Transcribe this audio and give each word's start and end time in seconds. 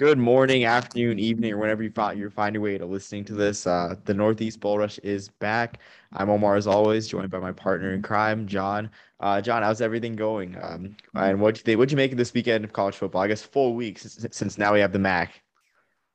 Good 0.00 0.16
morning, 0.16 0.64
afternoon, 0.64 1.18
evening, 1.18 1.52
or 1.52 1.58
whenever 1.58 1.82
you 1.82 1.90
find 1.90 2.18
you 2.18 2.30
find 2.30 2.54
your 2.54 2.62
way 2.62 2.78
to 2.78 2.86
listening 2.86 3.22
to 3.26 3.34
this. 3.34 3.66
Uh, 3.66 3.96
the 4.06 4.14
Northeast 4.14 4.58
Bowl 4.58 4.78
Rush 4.78 4.96
is 5.00 5.28
back. 5.28 5.80
I'm 6.14 6.30
Omar, 6.30 6.56
as 6.56 6.66
always, 6.66 7.06
joined 7.06 7.28
by 7.28 7.38
my 7.38 7.52
partner 7.52 7.92
in 7.92 8.00
crime, 8.00 8.46
John. 8.46 8.88
Uh, 9.20 9.42
John, 9.42 9.62
how's 9.62 9.82
everything 9.82 10.16
going? 10.16 10.56
Um, 10.62 10.96
and 11.14 11.38
what 11.38 11.58
you 11.58 11.64
think? 11.64 11.76
What'd 11.76 11.90
you 11.90 11.98
make 11.98 12.12
of 12.12 12.16
this 12.16 12.32
weekend 12.32 12.64
of 12.64 12.72
college 12.72 12.94
football? 12.94 13.20
I 13.20 13.28
guess 13.28 13.42
full 13.42 13.74
week 13.74 13.98
since, 13.98 14.26
since 14.34 14.56
now 14.56 14.72
we 14.72 14.80
have 14.80 14.92
the 14.92 14.98
MAC. 14.98 15.34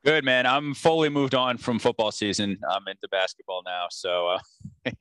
Good 0.03 0.23
man. 0.25 0.47
I'm 0.47 0.73
fully 0.73 1.09
moved 1.09 1.35
on 1.35 1.59
from 1.59 1.77
football 1.77 2.11
season. 2.11 2.57
I'm 2.67 2.87
into 2.87 3.07
basketball 3.11 3.61
now. 3.63 3.85
So 3.91 4.35
uh, 4.87 4.91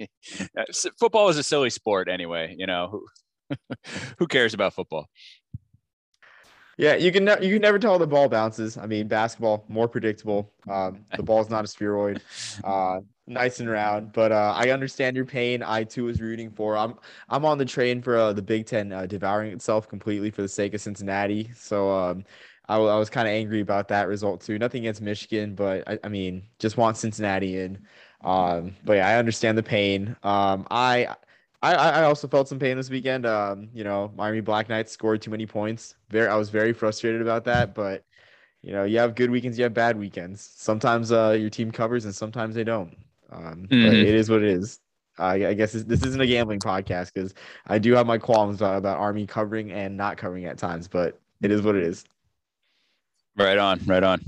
football 1.00 1.30
is 1.30 1.38
a 1.38 1.42
silly 1.42 1.70
sport 1.70 2.10
anyway. 2.10 2.54
You 2.58 2.66
know 2.66 2.88
who 3.48 3.56
who 4.18 4.26
cares 4.26 4.52
about 4.52 4.74
football? 4.74 5.08
Yeah, 6.76 6.94
you 6.96 7.12
can 7.12 7.24
ne- 7.24 7.44
you 7.46 7.54
can 7.54 7.62
never 7.62 7.78
tell 7.78 7.98
the 7.98 8.06
ball 8.06 8.28
bounces. 8.28 8.76
I 8.76 8.86
mean, 8.86 9.08
basketball 9.08 9.64
more 9.68 9.88
predictable. 9.88 10.50
Um, 10.68 11.04
the 11.16 11.22
ball's 11.24 11.50
not 11.50 11.64
a 11.64 11.68
spheroid, 11.68 12.22
uh, 12.64 13.00
nice 13.26 13.60
and 13.60 13.68
round. 13.70 14.12
But 14.12 14.32
uh, 14.32 14.54
I 14.56 14.70
understand 14.70 15.16
your 15.16 15.24
pain. 15.24 15.62
I 15.62 15.84
too 15.84 16.04
was 16.04 16.20
rooting 16.20 16.50
for. 16.50 16.76
I'm 16.76 16.94
I'm 17.28 17.44
on 17.44 17.58
the 17.58 17.64
train 17.64 18.02
for 18.02 18.16
uh, 18.16 18.32
the 18.32 18.42
Big 18.42 18.66
Ten 18.66 18.92
uh, 18.92 19.06
devouring 19.06 19.52
itself 19.52 19.88
completely 19.88 20.30
for 20.30 20.42
the 20.42 20.48
sake 20.48 20.74
of 20.74 20.80
Cincinnati. 20.80 21.50
So 21.56 21.90
um, 21.90 22.24
I, 22.68 22.76
I 22.76 22.98
was 22.98 23.10
kind 23.10 23.28
of 23.28 23.32
angry 23.32 23.60
about 23.60 23.88
that 23.88 24.08
result 24.08 24.40
too. 24.40 24.58
Nothing 24.58 24.82
against 24.82 25.00
Michigan, 25.02 25.54
but 25.54 25.86
I, 25.88 25.98
I 26.04 26.08
mean, 26.08 26.42
just 26.58 26.76
want 26.76 26.96
Cincinnati 26.96 27.58
in. 27.60 27.86
Um, 28.22 28.74
but 28.84 28.94
yeah, 28.94 29.08
I 29.08 29.16
understand 29.16 29.58
the 29.58 29.62
pain. 29.62 30.16
Um, 30.22 30.66
I 30.70 31.14
I, 31.72 32.00
I 32.00 32.02
also 32.04 32.28
felt 32.28 32.48
some 32.48 32.58
pain 32.58 32.76
this 32.76 32.90
weekend. 32.90 33.24
Um, 33.24 33.68
you 33.72 33.84
know, 33.84 34.12
Miami 34.16 34.40
Black 34.40 34.68
Knights 34.68 34.92
scored 34.92 35.22
too 35.22 35.30
many 35.30 35.46
points. 35.46 35.94
Very, 36.10 36.28
I 36.28 36.36
was 36.36 36.50
very 36.50 36.72
frustrated 36.72 37.22
about 37.22 37.44
that. 37.44 37.74
But 37.74 38.04
you 38.62 38.72
know, 38.72 38.84
you 38.84 38.98
have 38.98 39.14
good 39.14 39.30
weekends, 39.30 39.58
you 39.58 39.64
have 39.64 39.74
bad 39.74 39.98
weekends. 39.98 40.50
Sometimes 40.56 41.12
uh, 41.12 41.36
your 41.38 41.50
team 41.50 41.70
covers, 41.70 42.04
and 42.04 42.14
sometimes 42.14 42.54
they 42.54 42.64
don't. 42.64 42.96
Um, 43.30 43.66
mm-hmm. 43.68 43.86
But 43.86 43.94
it 43.94 44.14
is 44.14 44.30
what 44.30 44.42
it 44.42 44.48
is. 44.48 44.80
I, 45.18 45.46
I 45.46 45.54
guess 45.54 45.72
this, 45.72 45.84
this, 45.84 46.02
isn't 46.02 46.20
a 46.20 46.26
gambling 46.26 46.60
podcast 46.60 47.12
because 47.14 47.34
I 47.66 47.78
do 47.78 47.92
have 47.92 48.06
my 48.06 48.18
qualms 48.18 48.56
about, 48.56 48.78
about 48.78 48.98
Army 48.98 49.26
covering 49.26 49.70
and 49.70 49.96
not 49.96 50.16
covering 50.16 50.46
at 50.46 50.58
times, 50.58 50.88
but 50.88 51.20
it 51.40 51.52
is 51.52 51.62
what 51.62 51.76
it 51.76 51.84
is. 51.84 52.04
Right 53.36 53.58
on, 53.58 53.80
right 53.86 54.02
on. 54.02 54.20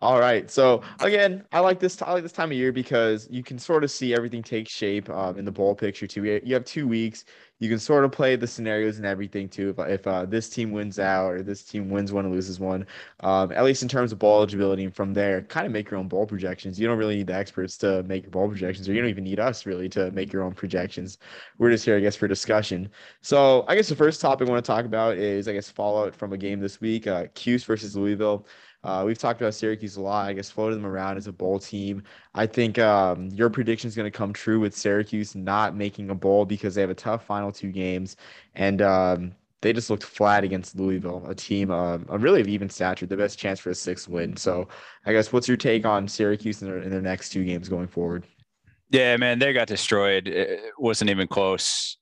All 0.00 0.20
right. 0.20 0.48
So 0.48 0.82
again, 1.00 1.44
I 1.50 1.58
like 1.58 1.80
this. 1.80 2.00
I 2.02 2.12
like 2.12 2.22
this 2.22 2.30
time 2.30 2.52
of 2.52 2.56
year 2.56 2.70
because 2.70 3.26
you 3.32 3.42
can 3.42 3.58
sort 3.58 3.82
of 3.82 3.90
see 3.90 4.14
everything 4.14 4.44
take 4.44 4.68
shape 4.68 5.10
um, 5.10 5.36
in 5.36 5.44
the 5.44 5.50
bowl 5.50 5.74
picture 5.74 6.06
too. 6.06 6.22
You 6.24 6.54
have 6.54 6.64
two 6.64 6.86
weeks. 6.86 7.24
You 7.58 7.68
can 7.68 7.80
sort 7.80 8.04
of 8.04 8.12
play 8.12 8.36
the 8.36 8.46
scenarios 8.46 8.98
and 8.98 9.06
everything 9.06 9.48
too. 9.48 9.70
If, 9.70 9.88
if 9.88 10.06
uh, 10.06 10.26
this 10.26 10.48
team 10.48 10.70
wins 10.70 11.00
out 11.00 11.32
or 11.32 11.42
this 11.42 11.64
team 11.64 11.90
wins 11.90 12.12
one 12.12 12.24
and 12.24 12.32
loses 12.32 12.60
one, 12.60 12.86
um, 13.18 13.50
at 13.50 13.64
least 13.64 13.82
in 13.82 13.88
terms 13.88 14.12
of 14.12 14.20
bowl 14.20 14.36
eligibility, 14.36 14.84
and 14.84 14.94
from 14.94 15.12
there, 15.12 15.42
kind 15.42 15.66
of 15.66 15.72
make 15.72 15.90
your 15.90 15.98
own 15.98 16.06
bowl 16.06 16.24
projections. 16.24 16.78
You 16.78 16.86
don't 16.86 16.98
really 16.98 17.16
need 17.16 17.26
the 17.26 17.34
experts 17.34 17.76
to 17.78 18.04
make 18.04 18.22
your 18.22 18.30
bowl 18.30 18.46
projections, 18.46 18.88
or 18.88 18.92
you 18.92 19.00
don't 19.00 19.10
even 19.10 19.24
need 19.24 19.40
us 19.40 19.66
really 19.66 19.88
to 19.88 20.12
make 20.12 20.32
your 20.32 20.44
own 20.44 20.52
projections. 20.52 21.18
We're 21.58 21.72
just 21.72 21.84
here, 21.84 21.96
I 21.96 22.00
guess, 22.00 22.14
for 22.14 22.28
discussion. 22.28 22.88
So 23.22 23.64
I 23.66 23.74
guess 23.74 23.88
the 23.88 23.96
first 23.96 24.20
topic 24.20 24.46
I 24.46 24.50
want 24.52 24.64
to 24.64 24.70
talk 24.70 24.84
about 24.84 25.16
is, 25.16 25.48
I 25.48 25.52
guess, 25.52 25.68
fallout 25.68 26.14
from 26.14 26.32
a 26.32 26.38
game 26.38 26.60
this 26.60 26.80
week, 26.80 27.08
uh, 27.08 27.26
Cuse 27.34 27.64
versus 27.64 27.96
Louisville. 27.96 28.46
Uh, 28.84 29.02
we've 29.04 29.18
talked 29.18 29.40
about 29.40 29.54
Syracuse 29.54 29.96
a 29.96 30.00
lot. 30.00 30.28
I 30.28 30.32
guess 30.32 30.50
floated 30.50 30.76
them 30.76 30.86
around 30.86 31.16
as 31.16 31.26
a 31.26 31.32
bowl 31.32 31.58
team. 31.58 32.02
I 32.34 32.46
think 32.46 32.78
um, 32.78 33.28
your 33.30 33.50
prediction 33.50 33.88
is 33.88 33.96
going 33.96 34.10
to 34.10 34.16
come 34.16 34.32
true 34.32 34.60
with 34.60 34.76
Syracuse 34.76 35.34
not 35.34 35.74
making 35.74 36.10
a 36.10 36.14
bowl 36.14 36.44
because 36.44 36.74
they 36.74 36.80
have 36.80 36.90
a 36.90 36.94
tough 36.94 37.24
final 37.24 37.50
two 37.50 37.72
games, 37.72 38.16
and 38.54 38.80
um, 38.80 39.32
they 39.62 39.72
just 39.72 39.90
looked 39.90 40.04
flat 40.04 40.44
against 40.44 40.76
Louisville, 40.76 41.24
a 41.26 41.34
team 41.34 41.72
uh, 41.72 41.98
a 42.08 42.18
really 42.18 42.40
of 42.40 42.46
even 42.46 42.70
stature, 42.70 43.06
the 43.06 43.16
best 43.16 43.38
chance 43.38 43.58
for 43.58 43.70
a 43.70 43.74
sixth 43.74 44.08
win. 44.08 44.36
So, 44.36 44.68
I 45.04 45.12
guess 45.12 45.32
what's 45.32 45.48
your 45.48 45.56
take 45.56 45.84
on 45.84 46.06
Syracuse 46.06 46.62
in 46.62 46.68
their, 46.68 46.78
in 46.78 46.90
their 46.90 47.02
next 47.02 47.30
two 47.30 47.44
games 47.44 47.68
going 47.68 47.88
forward? 47.88 48.26
Yeah, 48.90 49.16
man, 49.16 49.40
they 49.40 49.52
got 49.52 49.66
destroyed. 49.66 50.28
It 50.28 50.60
wasn't 50.78 51.10
even 51.10 51.26
close. 51.26 51.96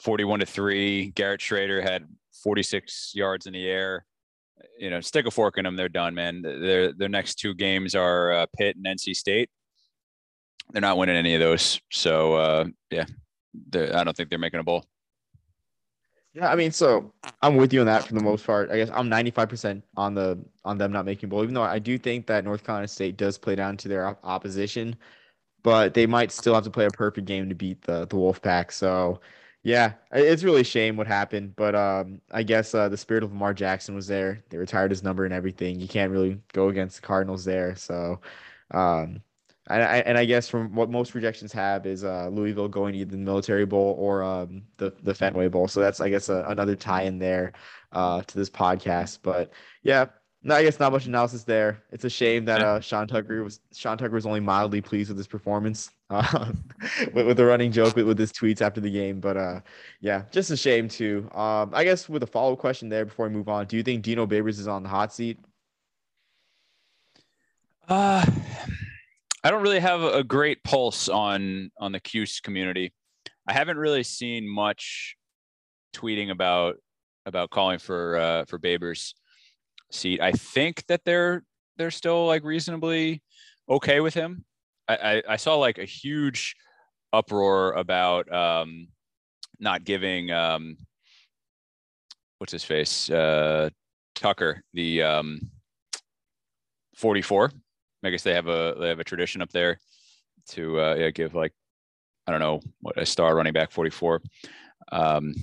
Forty-one 0.00 0.40
to 0.40 0.46
three. 0.46 1.10
Garrett 1.10 1.40
Shrader 1.40 1.82
had 1.82 2.08
forty-six 2.42 3.12
yards 3.14 3.46
in 3.46 3.52
the 3.52 3.66
air 3.66 4.05
you 4.78 4.90
know, 4.90 5.00
stick 5.00 5.26
a 5.26 5.30
fork 5.30 5.58
in 5.58 5.64
them. 5.64 5.76
They're 5.76 5.88
done, 5.88 6.14
man. 6.14 6.42
Their 6.42 6.92
their 6.92 7.08
next 7.08 7.36
two 7.36 7.54
games 7.54 7.94
are 7.94 8.32
uh, 8.32 8.46
Pitt 8.56 8.76
and 8.76 8.86
NC 8.86 9.14
State. 9.14 9.50
They're 10.72 10.80
not 10.80 10.98
winning 10.98 11.16
any 11.16 11.34
of 11.34 11.40
those. 11.40 11.80
So 11.90 12.34
uh, 12.34 12.64
yeah, 12.90 13.06
I 13.74 14.04
don't 14.04 14.16
think 14.16 14.30
they're 14.30 14.38
making 14.38 14.60
a 14.60 14.64
bowl. 14.64 14.84
Yeah, 16.36 16.50
I 16.50 16.54
mean, 16.54 16.70
so 16.70 17.14
I'm 17.40 17.56
with 17.56 17.72
you 17.72 17.80
on 17.80 17.86
that 17.86 18.04
for 18.04 18.12
the 18.12 18.20
most 18.20 18.46
part. 18.46 18.70
I 18.70 18.76
guess 18.76 18.90
I'm 18.92 19.08
95% 19.08 19.82
on 19.96 20.14
the 20.14 20.38
on 20.66 20.76
them 20.76 20.92
not 20.92 21.06
making 21.06 21.30
bowl, 21.30 21.42
even 21.42 21.54
though 21.54 21.62
I 21.62 21.78
do 21.78 21.96
think 21.96 22.26
that 22.26 22.44
North 22.44 22.62
Carolina 22.62 22.88
State 22.88 23.16
does 23.16 23.38
play 23.38 23.54
down 23.54 23.78
to 23.78 23.88
their 23.88 24.18
opposition, 24.22 24.96
but 25.62 25.94
they 25.94 26.06
might 26.06 26.30
still 26.30 26.52
have 26.52 26.64
to 26.64 26.70
play 26.70 26.84
a 26.84 26.90
perfect 26.90 27.26
game 27.26 27.48
to 27.48 27.54
beat 27.54 27.80
the 27.82 28.00
the 28.00 28.16
Wolfpack. 28.16 28.70
So 28.70 29.20
yeah, 29.66 29.94
it's 30.12 30.44
really 30.44 30.60
a 30.60 30.64
shame 30.64 30.96
what 30.96 31.08
happened, 31.08 31.56
but 31.56 31.74
um, 31.74 32.20
I 32.30 32.44
guess 32.44 32.72
uh, 32.72 32.88
the 32.88 32.96
spirit 32.96 33.24
of 33.24 33.32
Lamar 33.32 33.52
Jackson 33.52 33.96
was 33.96 34.06
there. 34.06 34.44
They 34.48 34.58
retired 34.58 34.92
his 34.92 35.02
number 35.02 35.24
and 35.24 35.34
everything. 35.34 35.80
You 35.80 35.88
can't 35.88 36.12
really 36.12 36.40
go 36.52 36.68
against 36.68 37.00
the 37.00 37.02
Cardinals 37.02 37.44
there. 37.44 37.74
So, 37.74 38.20
um, 38.70 39.22
I, 39.66 39.80
I, 39.80 39.96
and 40.02 40.16
I 40.16 40.24
guess 40.24 40.48
from 40.48 40.72
what 40.76 40.88
most 40.88 41.10
projections 41.10 41.52
have 41.52 41.84
is 41.84 42.04
uh, 42.04 42.28
Louisville 42.28 42.68
going 42.68 42.96
to 42.96 43.04
the 43.04 43.16
Military 43.16 43.66
Bowl 43.66 43.96
or 43.98 44.22
um, 44.22 44.62
the 44.76 44.94
the 45.02 45.12
Fenway 45.12 45.48
Bowl. 45.48 45.66
So 45.66 45.80
that's 45.80 46.00
I 46.00 46.10
guess 46.10 46.28
a, 46.28 46.44
another 46.46 46.76
tie 46.76 47.02
in 47.02 47.18
there 47.18 47.52
uh, 47.90 48.22
to 48.22 48.38
this 48.38 48.48
podcast. 48.48 49.18
But 49.24 49.50
yeah, 49.82 50.06
no, 50.46 50.54
I 50.54 50.62
guess 50.62 50.78
not 50.78 50.92
much 50.92 51.06
analysis 51.06 51.42
there. 51.42 51.82
It's 51.90 52.04
a 52.04 52.10
shame 52.10 52.44
that 52.44 52.62
uh, 52.62 52.78
Sean 52.78 53.08
Tucker 53.08 53.42
was 53.42 53.58
Sean 53.74 53.98
Tucker 53.98 54.14
was 54.14 54.26
only 54.26 54.38
mildly 54.38 54.80
pleased 54.80 55.10
with 55.10 55.18
his 55.18 55.26
performance 55.26 55.90
uh, 56.10 56.52
with, 57.12 57.26
with 57.26 57.36
the 57.36 57.44
running 57.44 57.72
joke 57.72 57.96
with, 57.96 58.06
with 58.06 58.16
his 58.16 58.32
tweets 58.32 58.62
after 58.62 58.80
the 58.80 58.90
game. 58.90 59.18
But 59.18 59.36
uh, 59.36 59.60
yeah, 60.00 60.22
just 60.30 60.52
a 60.52 60.56
shame 60.56 60.88
too. 60.88 61.28
Um, 61.34 61.72
I 61.74 61.82
guess 61.82 62.08
with 62.08 62.22
a 62.22 62.28
follow 62.28 62.52
up 62.52 62.60
question 62.60 62.88
there 62.88 63.04
before 63.04 63.26
we 63.26 63.34
move 63.34 63.48
on, 63.48 63.66
do 63.66 63.76
you 63.76 63.82
think 63.82 64.04
Dino 64.04 64.24
Babers 64.24 64.60
is 64.60 64.68
on 64.68 64.84
the 64.84 64.88
hot 64.88 65.12
seat? 65.12 65.40
Uh, 67.88 68.24
I 69.42 69.50
don't 69.50 69.62
really 69.62 69.80
have 69.80 70.02
a 70.02 70.22
great 70.22 70.62
pulse 70.62 71.08
on 71.08 71.72
on 71.80 71.90
the 71.90 71.98
Cuse 71.98 72.38
community. 72.38 72.92
I 73.48 73.52
haven't 73.52 73.78
really 73.78 74.04
seen 74.04 74.48
much 74.48 75.16
tweeting 75.92 76.30
about 76.30 76.76
about 77.26 77.50
calling 77.50 77.80
for 77.80 78.16
uh, 78.16 78.44
for 78.44 78.60
Babers 78.60 79.12
seat. 79.90 80.20
I 80.20 80.32
think 80.32 80.86
that 80.86 81.02
they're 81.04 81.42
they're 81.76 81.90
still 81.90 82.26
like 82.26 82.44
reasonably 82.44 83.22
okay 83.68 84.00
with 84.00 84.14
him. 84.14 84.44
I, 84.88 84.96
I, 84.96 85.22
I 85.30 85.36
saw 85.36 85.56
like 85.56 85.78
a 85.78 85.84
huge 85.84 86.56
uproar 87.12 87.72
about 87.72 88.32
um, 88.32 88.88
not 89.58 89.84
giving 89.84 90.30
um, 90.30 90.76
what's 92.38 92.52
his 92.52 92.64
face 92.64 93.10
uh, 93.10 93.70
Tucker 94.14 94.62
the 94.72 95.02
um, 95.02 95.40
44. 96.96 97.52
I 98.04 98.10
guess 98.10 98.22
they 98.22 98.34
have 98.34 98.46
a 98.46 98.76
they 98.78 98.88
have 98.88 99.00
a 99.00 99.04
tradition 99.04 99.42
up 99.42 99.50
there 99.50 99.78
to 100.50 100.80
uh, 100.80 100.94
yeah, 100.94 101.10
give 101.10 101.34
like 101.34 101.52
I 102.26 102.30
don't 102.30 102.40
know 102.40 102.60
what 102.80 102.98
a 102.98 103.06
star 103.06 103.34
running 103.34 103.52
back 103.52 103.70
44. 103.70 104.22
Um, 104.92 105.34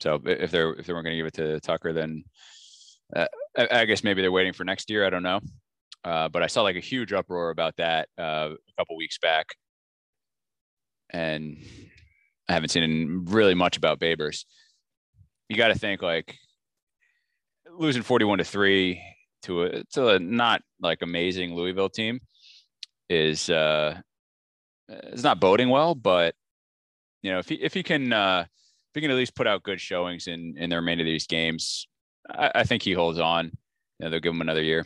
so 0.00 0.20
if 0.24 0.50
they're 0.50 0.72
if 0.74 0.86
they 0.86 0.92
weren't 0.92 1.04
going 1.04 1.14
to 1.14 1.16
give 1.16 1.26
it 1.26 1.34
to 1.34 1.60
Tucker, 1.60 1.92
then 1.92 2.24
uh, 3.14 3.26
I, 3.56 3.84
guess 3.84 4.04
maybe 4.04 4.22
they're 4.22 4.32
waiting 4.32 4.52
for 4.52 4.64
next 4.64 4.90
year. 4.90 5.06
I 5.06 5.10
don't 5.10 5.22
know. 5.22 5.40
Uh, 6.04 6.28
but 6.28 6.42
I 6.42 6.46
saw 6.46 6.62
like 6.62 6.76
a 6.76 6.80
huge 6.80 7.12
uproar 7.12 7.50
about 7.50 7.76
that 7.76 8.08
uh, 8.18 8.50
a 8.52 8.72
couple 8.78 8.96
weeks 8.96 9.18
back, 9.18 9.46
and 11.10 11.58
I 12.48 12.54
haven't 12.54 12.70
seen 12.70 13.26
really 13.28 13.54
much 13.54 13.76
about 13.76 14.00
Babers. 14.00 14.44
You 15.48 15.56
got 15.56 15.68
to 15.68 15.78
think 15.78 16.02
like 16.02 16.36
losing 17.70 18.02
forty-one 18.02 18.38
to 18.38 18.44
three 18.44 19.00
to 19.42 19.62
a 19.62 19.84
to 19.92 20.08
a 20.08 20.18
not 20.18 20.62
like 20.80 21.02
amazing 21.02 21.54
Louisville 21.54 21.88
team 21.88 22.20
is 23.08 23.50
uh 23.50 24.00
it's 24.88 25.22
not 25.22 25.40
boding 25.40 25.68
well, 25.68 25.94
but 25.94 26.34
you 27.22 27.30
know 27.30 27.38
if 27.38 27.48
he 27.48 27.56
if 27.56 27.74
he 27.74 27.82
can 27.82 28.12
uh 28.12 28.44
if 28.48 28.94
he 28.94 29.00
can 29.00 29.10
at 29.10 29.16
least 29.16 29.34
put 29.34 29.46
out 29.46 29.62
good 29.62 29.80
showings 29.80 30.26
in 30.26 30.54
in 30.58 30.70
the 30.70 30.76
remainder 30.76 31.02
of 31.02 31.06
these 31.06 31.26
games, 31.26 31.86
I, 32.32 32.50
I 32.56 32.64
think 32.64 32.82
he 32.82 32.92
holds 32.92 33.18
on. 33.18 33.46
You 33.46 33.52
know, 34.06 34.10
they'll 34.10 34.20
give 34.20 34.34
him 34.34 34.40
another 34.40 34.62
year. 34.62 34.84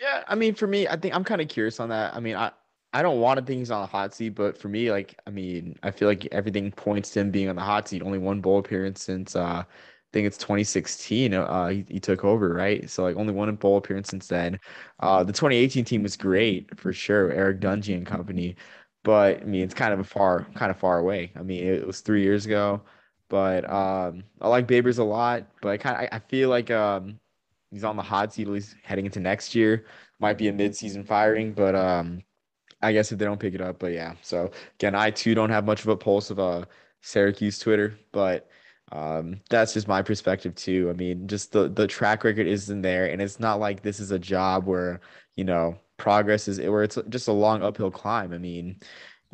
Yeah, 0.00 0.24
I 0.28 0.34
mean, 0.34 0.54
for 0.54 0.66
me, 0.66 0.86
I 0.88 0.96
think 0.96 1.14
I'm 1.14 1.24
kind 1.24 1.40
of 1.40 1.48
curious 1.48 1.80
on 1.80 1.88
that. 1.88 2.14
I 2.14 2.20
mean, 2.20 2.36
I 2.36 2.52
I 2.92 3.02
don't 3.02 3.20
want 3.20 3.38
to 3.38 3.44
think 3.44 3.58
he's 3.58 3.70
on 3.70 3.82
the 3.82 3.86
hot 3.86 4.14
seat, 4.14 4.30
but 4.30 4.56
for 4.58 4.68
me, 4.68 4.90
like, 4.90 5.18
I 5.26 5.30
mean, 5.30 5.78
I 5.82 5.90
feel 5.90 6.08
like 6.08 6.26
everything 6.32 6.70
points 6.72 7.10
to 7.12 7.20
him 7.20 7.30
being 7.30 7.48
on 7.48 7.56
the 7.56 7.62
hot 7.62 7.88
seat. 7.88 8.02
Only 8.02 8.18
one 8.18 8.40
bowl 8.40 8.58
appearance 8.58 9.02
since 9.02 9.36
uh, 9.36 9.64
I 9.64 9.66
think 10.12 10.26
it's 10.26 10.38
2016. 10.38 11.34
Uh, 11.34 11.68
he, 11.68 11.84
he 11.88 12.00
took 12.00 12.24
over, 12.24 12.54
right? 12.54 12.88
So 12.88 13.02
like, 13.04 13.16
only 13.16 13.32
one 13.34 13.54
bowl 13.56 13.76
appearance 13.78 14.08
since 14.08 14.28
then. 14.28 14.58
Uh, 15.00 15.24
the 15.24 15.32
2018 15.32 15.84
team 15.84 16.02
was 16.02 16.16
great 16.16 16.78
for 16.78 16.92
sure, 16.92 17.30
Eric 17.32 17.60
Dungey 17.60 17.96
and 17.96 18.06
company, 18.06 18.56
but 19.04 19.42
I 19.42 19.44
mean, 19.44 19.62
it's 19.62 19.74
kind 19.74 19.92
of 19.92 20.00
a 20.00 20.04
far, 20.04 20.44
kind 20.54 20.70
of 20.70 20.78
far 20.78 20.98
away. 20.98 21.32
I 21.36 21.42
mean, 21.42 21.64
it 21.66 21.86
was 21.86 22.00
three 22.00 22.22
years 22.22 22.46
ago. 22.46 22.82
But 23.28 23.68
um, 23.70 24.24
I 24.40 24.48
like 24.48 24.68
Babers 24.68 24.98
a 24.98 25.04
lot, 25.04 25.46
but 25.60 25.70
I 25.70 25.76
kind 25.76 26.08
I 26.12 26.18
feel 26.20 26.48
like 26.48 26.70
um, 26.70 27.18
he's 27.70 27.84
on 27.84 27.96
the 27.96 28.02
hot 28.02 28.32
seat 28.32 28.46
at 28.46 28.52
least 28.52 28.76
heading 28.82 29.06
into 29.06 29.20
next 29.20 29.54
year. 29.54 29.86
Might 30.20 30.38
be 30.38 30.48
a 30.48 30.52
mid-season 30.52 31.04
firing, 31.04 31.52
but 31.52 31.74
um, 31.74 32.22
I 32.82 32.92
guess 32.92 33.12
if 33.12 33.18
they 33.18 33.24
don't 33.24 33.40
pick 33.40 33.54
it 33.54 33.60
up, 33.60 33.78
but 33.78 33.92
yeah. 33.92 34.14
So 34.22 34.50
again, 34.78 34.94
I 34.94 35.10
too 35.10 35.34
don't 35.34 35.50
have 35.50 35.64
much 35.66 35.82
of 35.82 35.88
a 35.88 35.96
pulse 35.96 36.30
of 36.30 36.38
a 36.38 36.42
uh, 36.42 36.64
Syracuse 37.02 37.58
Twitter, 37.58 37.98
but 38.12 38.48
um, 38.92 39.40
that's 39.50 39.74
just 39.74 39.88
my 39.88 40.02
perspective 40.02 40.54
too. 40.54 40.88
I 40.90 40.92
mean, 40.94 41.26
just 41.28 41.52
the 41.52 41.68
the 41.68 41.86
track 41.86 42.24
record 42.24 42.46
isn't 42.46 42.82
there, 42.82 43.06
and 43.06 43.20
it's 43.20 43.40
not 43.40 43.60
like 43.60 43.82
this 43.82 44.00
is 44.00 44.10
a 44.12 44.18
job 44.18 44.66
where 44.66 45.00
you 45.36 45.44
know 45.44 45.78
progress 45.96 46.48
is 46.48 46.60
where 46.60 46.82
it's 46.82 46.98
just 47.08 47.28
a 47.28 47.32
long 47.32 47.62
uphill 47.62 47.90
climb. 47.90 48.32
I 48.32 48.38
mean, 48.38 48.78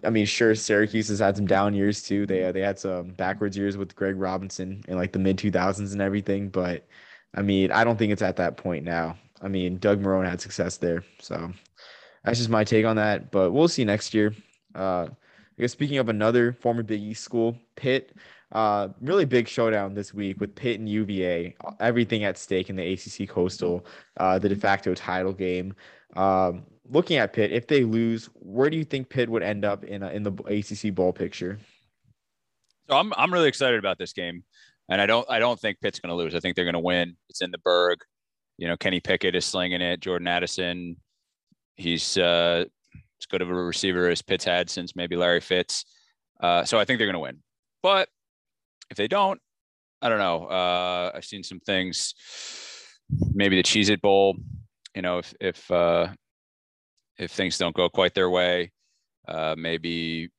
I 0.05 0.11
mean, 0.11 0.27
sure, 0.27 0.55
Syracuse 0.55 1.09
has 1.09 1.21
had 1.21 1.37
some 1.37 1.47
down 1.47 1.75
years 1.75 2.03
too. 2.03 2.27
They 2.27 2.51
they 2.53 2.61
had 2.61 2.79
some 2.79 3.11
backwards 3.13 3.57
years 3.57 3.77
with 3.77 3.95
Greg 3.95 4.17
Robinson 4.19 4.83
in 4.89 4.97
like 4.97 5.13
the 5.13 5.19
mid 5.19 5.39
two 5.39 5.51
thousands 5.51 5.93
and 5.93 6.03
everything, 6.03 6.49
but 6.49 6.87
I 7.35 7.43
mean, 7.43 7.71
I 7.73 7.85
don't 7.85 7.99
think 7.99 8.13
it's 8.13 8.23
at 8.23 8.37
that 8.37 8.57
point 8.57 8.85
now. 8.85 9.17
I 9.41 9.49
mean, 9.49 9.79
Doug 9.79 10.03
Marrone 10.03 10.29
had 10.29 10.41
success 10.41 10.77
there, 10.77 11.05
so 11.21 11.53
that's 12.25 12.39
just 12.39 12.51
my 12.51 12.65
take 12.65 12.85
on 12.85 12.97
that. 12.97 13.31
But 13.31 13.53
we'll 13.53 13.69
see 13.69 13.85
next 13.85 14.15
year. 14.15 14.35
Uh, 14.75 15.09
I 15.59 15.61
guess 15.61 15.73
speaking 15.73 15.99
of 15.99 16.09
another 16.09 16.53
former 16.53 16.83
Big 16.83 17.01
East 17.03 17.23
school, 17.25 17.57
Pitt. 17.77 18.17
Uh, 18.53 18.89
really 19.01 19.25
big 19.25 19.49
showdown 19.49 19.95
this 19.95 20.13
week 20.13 20.39
with 20.39 20.55
Pitt 20.55 20.79
and 20.79 20.87
UVA. 20.87 21.57
Everything 21.81 22.25
at 22.25 22.37
stake 22.37 22.69
in 22.69 22.77
the 22.77 22.93
ACC 22.93 23.27
Coastal, 23.27 23.87
uh, 24.19 24.39
the 24.39 24.51
de 24.51 24.57
facto 24.57 24.95
title 24.95 25.33
game. 25.33 25.75
Um, 26.17 26.65
looking 26.89 27.17
at 27.17 27.33
Pitt, 27.33 27.53
if 27.53 27.67
they 27.67 27.85
lose, 27.85 28.29
where 28.35 28.71
do 28.71 28.77
you 28.77 28.85
think 28.85 29.09
Pitt 29.09 29.29
would 29.29 29.43
end 29.43 29.65
up 29.65 29.85
in 29.85 30.03
a, 30.03 30.11
in 30.11 30.23
the 30.23 30.33
ACC 30.33 30.95
bowl 30.95 31.13
picture? 31.13 31.59
So 32.89 32.97
I'm 32.97 33.13
I'm 33.17 33.33
really 33.33 33.49
excited 33.49 33.79
about 33.79 33.99
this 33.99 34.13
game, 34.13 34.45
and 34.89 35.01
I 35.01 35.07
don't 35.07 35.29
I 35.31 35.39
don't 35.39 35.59
think 35.59 35.81
Pitt's 35.81 36.01
going 36.01 36.11
to 36.11 36.17
lose. 36.17 36.35
I 36.35 36.41
think 36.41 36.57
they're 36.57 36.65
going 36.65 36.75
to 36.75 36.81
win. 36.81 37.17
It's 37.29 37.43
in 37.43 37.51
the 37.51 37.59
Berg. 37.59 38.01
You 38.59 38.69
know, 38.69 38.77
Kenny 38.77 39.01
Pickett 39.01 39.35
is 39.35 39.45
slinging 39.45 39.81
it. 39.81 40.01
Jordan 40.01 40.29
Addison, 40.29 40.97
he's 41.77 42.19
uh, 42.19 42.65
as 42.95 43.27
good 43.31 43.43
of 43.43 43.51
a 43.51 43.55
receiver 43.55 44.09
as 44.09 44.23
Pitt's 44.23 44.45
had 44.45 44.69
since 44.69 44.95
maybe 44.95 45.17
Larry 45.17 45.41
Fitz. 45.41 45.85
Uh, 46.41 46.65
so 46.65 46.79
I 46.79 46.85
think 46.85 46.99
they're 46.99 47.07
going 47.07 47.15
to 47.15 47.21
win. 47.21 47.39
But 47.83 48.09
if 48.91 48.97
they 48.97 49.09
don't, 49.09 49.41
I 50.01 50.09
don't 50.09 50.19
know. 50.19 50.47
Uh, 50.47 51.13
I've 51.15 51.25
seen 51.25 51.43
some 51.45 51.61
things. 51.61 52.15
Maybe 53.33 53.57
the 53.57 53.63
Cheez 53.63 53.91
It 53.91 54.03
Bowl. 54.03 54.37
You 54.95 55.03
know, 55.03 55.19
if 55.19 55.33
if 55.41 55.71
uh, 55.71 56.09
if 57.19 57.31
things 57.31 57.59
don't 57.59 57.75
go 57.75 57.89
quite 57.89 58.15
their 58.15 58.31
way, 58.31 58.73
uh, 59.29 59.55
maybe. 59.57 60.31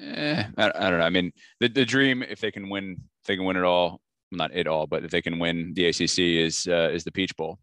Eh, 0.00 0.44
I, 0.56 0.64
I, 0.74 0.90
don't 0.90 0.98
know. 0.98 1.04
I 1.04 1.10
mean, 1.10 1.32
the 1.58 1.68
the 1.68 1.84
dream 1.84 2.22
if 2.22 2.40
they 2.40 2.50
can 2.50 2.68
win, 2.68 2.96
if 3.22 3.26
they 3.26 3.36
can 3.36 3.44
win 3.44 3.56
it 3.56 3.64
all, 3.64 4.00
not 4.30 4.54
it 4.54 4.66
all, 4.66 4.86
but 4.86 5.04
if 5.04 5.10
they 5.10 5.22
can 5.22 5.38
win 5.38 5.72
the 5.74 5.86
ACC 5.86 6.18
is 6.18 6.66
uh, 6.68 6.90
is 6.92 7.04
the 7.04 7.12
Peach 7.12 7.36
Bowl. 7.36 7.58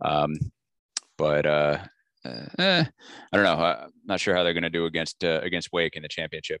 Um, 0.00 0.34
but 1.16 1.46
uh, 1.46 1.78
uh, 2.24 2.46
eh, 2.58 2.84
I 3.32 3.36
don't 3.36 3.44
know. 3.44 3.64
I'm 3.64 3.90
not 4.04 4.20
sure 4.20 4.34
how 4.34 4.42
they're 4.42 4.54
going 4.54 4.62
to 4.62 4.70
do 4.70 4.86
against 4.86 5.24
uh, 5.24 5.40
against 5.42 5.72
Wake 5.72 5.96
in 5.96 6.02
the 6.02 6.08
championship. 6.08 6.60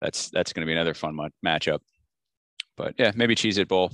That's 0.00 0.30
that's 0.30 0.52
going 0.52 0.62
to 0.62 0.66
be 0.66 0.72
another 0.72 0.94
fun 0.94 1.18
matchup. 1.44 1.80
But 2.76 2.94
yeah, 2.98 3.12
maybe 3.14 3.34
Cheez 3.34 3.58
It 3.58 3.68
Bowl. 3.68 3.92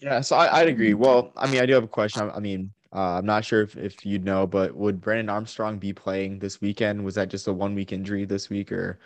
Yeah, 0.00 0.22
so 0.22 0.36
I, 0.36 0.64
would 0.64 0.72
agree. 0.72 0.94
Well, 0.94 1.30
I 1.36 1.50
mean, 1.50 1.60
I 1.60 1.66
do 1.66 1.74
have 1.74 1.84
a 1.84 1.88
question. 1.88 2.22
I, 2.22 2.36
I 2.36 2.40
mean, 2.40 2.72
uh, 2.94 3.18
I'm 3.18 3.26
not 3.26 3.44
sure 3.44 3.62
if, 3.62 3.76
if 3.76 4.04
you'd 4.04 4.24
know, 4.24 4.46
but 4.46 4.74
would 4.74 5.00
Brennan 5.00 5.28
Armstrong 5.28 5.78
be 5.78 5.92
playing 5.92 6.38
this 6.38 6.60
weekend? 6.60 7.04
Was 7.04 7.14
that 7.14 7.28
just 7.28 7.46
a 7.46 7.52
one 7.52 7.74
week 7.74 7.92
injury 7.92 8.24
this 8.24 8.50
week, 8.50 8.72
or 8.72 8.98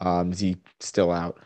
um, 0.00 0.32
is 0.32 0.40
he 0.40 0.56
still 0.80 1.12
out? 1.12 1.38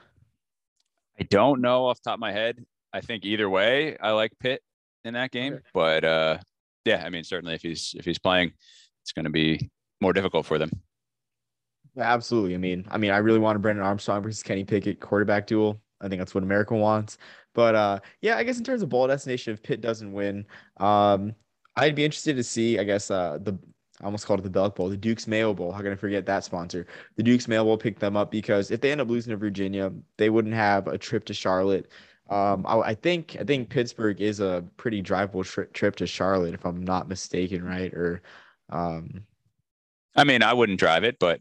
I 1.20 1.24
don't 1.24 1.60
know 1.60 1.86
off 1.86 2.00
top 2.02 2.14
of 2.14 2.20
my 2.20 2.32
head. 2.32 2.64
I 2.92 3.00
think 3.00 3.24
either 3.24 3.48
way, 3.48 3.96
I 3.98 4.12
like 4.12 4.32
Pitt 4.40 4.62
in 5.04 5.14
that 5.14 5.30
game. 5.30 5.54
Okay. 5.54 5.62
But 5.74 6.04
uh, 6.04 6.38
yeah, 6.84 7.02
I 7.04 7.10
mean, 7.10 7.24
certainly 7.24 7.54
if 7.54 7.62
he's 7.62 7.94
if 7.98 8.04
he's 8.04 8.18
playing, 8.18 8.52
it's 9.02 9.12
going 9.12 9.24
to 9.24 9.30
be 9.30 9.70
more 10.00 10.12
difficult 10.12 10.46
for 10.46 10.58
them. 10.58 10.70
Yeah, 11.94 12.12
absolutely. 12.12 12.54
I 12.54 12.58
mean, 12.58 12.86
I 12.90 12.96
mean, 12.96 13.10
I 13.10 13.18
really 13.18 13.38
want 13.38 13.56
a 13.56 13.58
Brennan 13.58 13.82
Armstrong 13.82 14.22
versus 14.22 14.42
Kenny 14.42 14.64
Pickett 14.64 15.00
quarterback 15.00 15.46
duel. 15.46 15.80
I 16.00 16.08
think 16.08 16.20
that's 16.20 16.34
what 16.34 16.42
America 16.42 16.74
wants. 16.74 17.18
But 17.54 17.74
uh, 17.74 17.98
yeah, 18.22 18.36
I 18.36 18.44
guess 18.44 18.58
in 18.58 18.64
terms 18.64 18.82
of 18.82 18.88
bowl 18.88 19.06
destination, 19.06 19.52
if 19.52 19.62
Pitt 19.62 19.82
doesn't 19.82 20.12
win, 20.12 20.46
um, 20.78 21.34
I'd 21.76 21.94
be 21.94 22.04
interested 22.04 22.36
to 22.36 22.42
see. 22.42 22.78
I 22.78 22.84
guess 22.84 23.10
uh, 23.10 23.38
the 23.40 23.58
I 24.00 24.06
almost 24.06 24.26
called 24.26 24.40
it 24.40 24.42
the 24.42 24.50
Belk 24.50 24.74
Bowl, 24.74 24.88
the 24.88 24.96
Duke's 24.96 25.28
Mayo 25.28 25.54
Bowl. 25.54 25.70
How 25.70 25.80
can 25.80 25.92
I 25.92 25.96
forget 25.96 26.26
that 26.26 26.44
sponsor? 26.44 26.86
The 27.16 27.22
Duke's 27.22 27.46
Mayo 27.46 27.64
Bowl 27.64 27.78
picked 27.78 28.00
them 28.00 28.16
up 28.16 28.30
because 28.30 28.70
if 28.70 28.80
they 28.80 28.90
end 28.90 29.00
up 29.00 29.08
losing 29.08 29.30
to 29.30 29.36
Virginia, 29.36 29.92
they 30.16 30.28
wouldn't 30.28 30.54
have 30.54 30.88
a 30.88 30.98
trip 30.98 31.24
to 31.26 31.34
Charlotte. 31.34 31.88
Um, 32.28 32.64
I, 32.66 32.78
I 32.78 32.94
think 32.94 33.36
I 33.38 33.44
think 33.44 33.68
Pittsburgh 33.68 34.20
is 34.20 34.40
a 34.40 34.64
pretty 34.76 35.02
drivable 35.02 35.44
tri- 35.44 35.66
trip 35.72 35.96
to 35.96 36.06
Charlotte, 36.06 36.54
if 36.54 36.64
I'm 36.64 36.82
not 36.82 37.08
mistaken, 37.08 37.64
right? 37.64 37.92
Or, 37.94 38.22
um, 38.70 39.24
I 40.16 40.24
mean, 40.24 40.42
I 40.42 40.52
wouldn't 40.52 40.80
drive 40.80 41.04
it, 41.04 41.18
but 41.18 41.40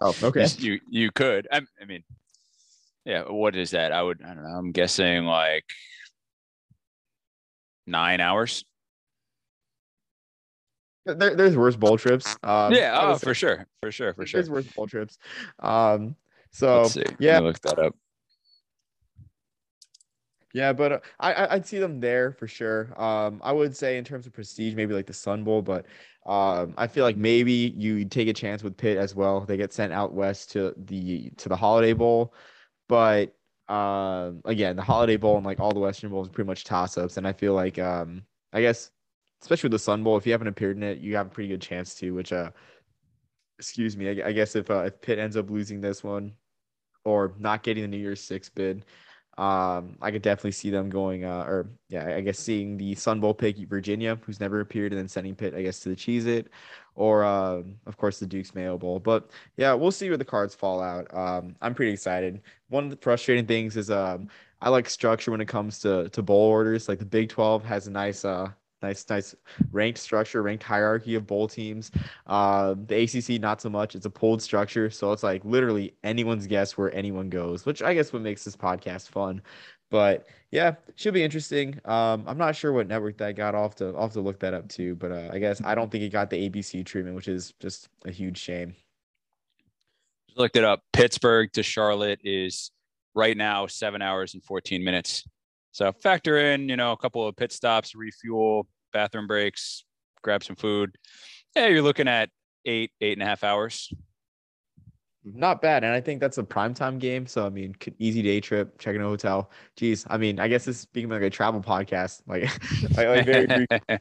oh, 0.00 0.14
okay, 0.22 0.46
you 0.58 0.80
you 0.88 1.10
could. 1.10 1.48
I, 1.52 1.60
I 1.80 1.84
mean, 1.84 2.02
yeah. 3.04 3.22
What 3.22 3.56
is 3.56 3.72
that? 3.72 3.92
I 3.92 4.02
would. 4.02 4.22
I 4.22 4.34
don't 4.34 4.44
know. 4.44 4.50
I'm 4.50 4.72
guessing 4.72 5.24
like 5.24 5.64
nine 7.86 8.20
hours. 8.20 8.64
There, 11.06 11.34
there's 11.34 11.56
worse 11.56 11.76
bowl 11.76 11.96
trips. 11.96 12.36
Um, 12.42 12.72
yeah, 12.72 12.98
oh, 13.00 13.16
for 13.16 13.34
sure, 13.34 13.66
for 13.82 13.90
sure, 13.90 14.12
for 14.14 14.26
sure. 14.26 14.40
There's 14.40 14.50
worse 14.50 14.66
bowl 14.66 14.86
trips. 14.86 15.18
Um, 15.58 16.14
so 16.50 16.88
yeah, 17.18 17.38
look 17.40 17.60
that 17.60 17.78
up. 17.78 17.96
Yeah, 20.52 20.72
but 20.72 20.92
uh, 20.92 20.98
I 21.20 21.54
I'd 21.54 21.66
see 21.66 21.78
them 21.78 22.00
there 22.00 22.32
for 22.32 22.48
sure. 22.48 22.92
Um, 23.00 23.40
I 23.42 23.52
would 23.52 23.76
say 23.76 23.98
in 23.98 24.04
terms 24.04 24.26
of 24.26 24.32
prestige, 24.32 24.74
maybe 24.74 24.94
like 24.94 25.06
the 25.06 25.12
Sun 25.12 25.44
Bowl, 25.44 25.62
but 25.62 25.86
um, 26.26 26.74
I 26.76 26.86
feel 26.86 27.04
like 27.04 27.16
maybe 27.16 27.74
you 27.76 28.04
take 28.04 28.28
a 28.28 28.32
chance 28.32 28.62
with 28.62 28.76
Pitt 28.76 28.98
as 28.98 29.14
well. 29.14 29.40
They 29.40 29.56
get 29.56 29.72
sent 29.72 29.92
out 29.92 30.12
west 30.12 30.50
to 30.52 30.74
the 30.76 31.30
to 31.38 31.48
the 31.48 31.56
Holiday 31.56 31.92
Bowl, 31.92 32.34
but 32.88 33.34
um, 33.68 34.42
again, 34.44 34.74
the 34.74 34.82
Holiday 34.82 35.16
Bowl 35.16 35.36
and 35.36 35.46
like 35.46 35.60
all 35.60 35.72
the 35.72 35.80
Western 35.80 36.10
Bowls 36.10 36.28
are 36.28 36.32
pretty 36.32 36.48
much 36.48 36.64
toss 36.64 36.98
ups, 36.98 37.16
and 37.16 37.26
I 37.26 37.32
feel 37.32 37.54
like 37.54 37.78
um, 37.78 38.22
I 38.52 38.60
guess 38.60 38.90
especially 39.42 39.68
with 39.68 39.72
the 39.72 39.78
Sun 39.78 40.04
Bowl, 40.04 40.16
if 40.16 40.26
you 40.26 40.32
haven't 40.32 40.48
appeared 40.48 40.76
in 40.76 40.82
it, 40.82 40.98
you 40.98 41.16
have 41.16 41.26
a 41.26 41.30
pretty 41.30 41.48
good 41.48 41.62
chance 41.62 41.94
to. 41.96 42.12
Which 42.12 42.32
uh, 42.32 42.50
excuse 43.58 43.96
me, 43.96 44.22
I, 44.22 44.28
I 44.28 44.32
guess 44.32 44.56
if 44.56 44.70
uh, 44.70 44.84
if 44.84 45.00
Pitt 45.00 45.18
ends 45.18 45.36
up 45.36 45.50
losing 45.50 45.80
this 45.80 46.02
one 46.04 46.32
or 47.04 47.34
not 47.38 47.62
getting 47.62 47.82
the 47.82 47.88
New 47.88 47.98
Year's 47.98 48.20
Six 48.20 48.48
bid 48.48 48.84
um, 49.40 49.96
I 50.02 50.10
could 50.10 50.20
definitely 50.20 50.52
see 50.52 50.68
them 50.68 50.90
going, 50.90 51.24
uh, 51.24 51.44
or 51.44 51.70
yeah, 51.88 52.14
I 52.14 52.20
guess 52.20 52.38
seeing 52.38 52.76
the 52.76 52.94
Sun 52.94 53.20
Bowl 53.20 53.32
pick 53.32 53.56
Virginia, 53.56 54.18
who's 54.22 54.38
never 54.38 54.60
appeared, 54.60 54.92
and 54.92 54.98
then 54.98 55.08
sending 55.08 55.34
Pitt, 55.34 55.54
I 55.54 55.62
guess, 55.62 55.80
to 55.80 55.88
the 55.88 55.96
Cheez 55.96 56.26
It, 56.26 56.50
or 56.94 57.24
uh, 57.24 57.62
of 57.86 57.96
course 57.96 58.18
the 58.18 58.26
Duke's 58.26 58.54
Mayo 58.54 58.76
Bowl. 58.76 58.98
But 58.98 59.30
yeah, 59.56 59.72
we'll 59.72 59.92
see 59.92 60.10
where 60.10 60.18
the 60.18 60.26
cards 60.26 60.54
fall 60.54 60.82
out. 60.82 61.12
Um, 61.14 61.56
I'm 61.62 61.74
pretty 61.74 61.92
excited. 61.92 62.42
One 62.68 62.84
of 62.84 62.90
the 62.90 62.96
frustrating 62.96 63.46
things 63.46 63.78
is 63.78 63.90
um, 63.90 64.28
I 64.60 64.68
like 64.68 64.90
structure 64.90 65.30
when 65.30 65.40
it 65.40 65.48
comes 65.48 65.78
to 65.80 66.10
to 66.10 66.22
bowl 66.22 66.50
orders. 66.50 66.86
Like 66.86 66.98
the 66.98 67.06
Big 67.06 67.30
12 67.30 67.64
has 67.64 67.86
a 67.86 67.90
nice 67.90 68.26
uh 68.26 68.50
nice, 68.82 69.08
nice 69.08 69.34
ranked 69.72 69.98
structure, 69.98 70.42
ranked 70.42 70.64
hierarchy 70.64 71.14
of 71.14 71.26
bowl 71.26 71.48
teams. 71.48 71.90
Uh, 72.26 72.74
the 72.86 73.02
ACC, 73.02 73.40
not 73.40 73.60
so 73.60 73.70
much. 73.70 73.94
It's 73.94 74.06
a 74.06 74.10
pulled 74.10 74.42
structure, 74.42 74.90
so 74.90 75.12
it's 75.12 75.22
like 75.22 75.44
literally 75.44 75.94
anyone's 76.02 76.46
guess 76.46 76.76
where 76.76 76.94
anyone 76.94 77.28
goes, 77.28 77.66
which 77.66 77.82
I 77.82 77.94
guess 77.94 78.12
what 78.12 78.22
makes 78.22 78.44
this 78.44 78.56
podcast 78.56 79.08
fun. 79.08 79.42
But 79.90 80.26
yeah, 80.52 80.76
should 80.94 81.14
be 81.14 81.22
interesting. 81.22 81.78
Um, 81.84 82.24
I'm 82.26 82.38
not 82.38 82.54
sure 82.54 82.72
what 82.72 82.86
network 82.86 83.18
that 83.18 83.36
got 83.36 83.54
off 83.54 83.74
to 83.76 83.94
off 83.96 84.12
to 84.12 84.20
look 84.20 84.38
that 84.40 84.54
up 84.54 84.68
too, 84.68 84.94
but 84.94 85.10
uh, 85.10 85.30
I 85.32 85.38
guess 85.38 85.60
I 85.64 85.74
don't 85.74 85.90
think 85.90 86.04
it 86.04 86.10
got 86.10 86.30
the 86.30 86.48
ABC 86.48 86.86
treatment, 86.86 87.16
which 87.16 87.28
is 87.28 87.52
just 87.60 87.88
a 88.04 88.10
huge 88.10 88.38
shame. 88.38 88.74
Just 90.28 90.38
looked 90.38 90.56
it 90.56 90.64
up. 90.64 90.82
Pittsburgh 90.92 91.52
to 91.54 91.62
Charlotte 91.62 92.20
is 92.22 92.70
right 93.14 93.36
now 93.36 93.66
seven 93.66 94.00
hours 94.00 94.34
and 94.34 94.44
14 94.44 94.84
minutes. 94.84 95.24
So 95.72 95.92
factor 95.92 96.38
in, 96.38 96.68
you 96.68 96.76
know, 96.76 96.92
a 96.92 96.96
couple 96.96 97.26
of 97.26 97.36
pit 97.36 97.52
stops, 97.52 97.94
refuel, 97.94 98.66
bathroom 98.92 99.26
breaks, 99.26 99.84
grab 100.22 100.42
some 100.42 100.56
food. 100.56 100.96
Yeah, 101.54 101.68
you're 101.68 101.82
looking 101.82 102.08
at 102.08 102.30
eight, 102.64 102.92
eight 103.00 103.12
and 103.12 103.22
a 103.22 103.26
half 103.26 103.44
hours. 103.44 103.92
Not 105.22 105.60
bad. 105.60 105.84
And 105.84 105.92
I 105.92 106.00
think 106.00 106.20
that's 106.20 106.38
a 106.38 106.44
prime 106.44 106.72
time 106.72 106.98
game. 106.98 107.26
So, 107.26 107.44
I 107.44 107.50
mean, 107.50 107.74
easy 107.98 108.22
day 108.22 108.40
trip, 108.40 108.78
checking 108.78 109.02
a 109.02 109.04
hotel. 109.04 109.50
Geez, 109.76 110.06
I 110.08 110.16
mean, 110.16 110.40
I 110.40 110.48
guess 110.48 110.64
this 110.64 110.76
is 110.76 110.82
speaking 110.82 111.10
like 111.10 111.22
a 111.22 111.30
travel 111.30 111.60
podcast. 111.60 112.22
Like, 112.26 112.44
like, 112.96 113.06
like 113.06 113.26
very 113.26 113.66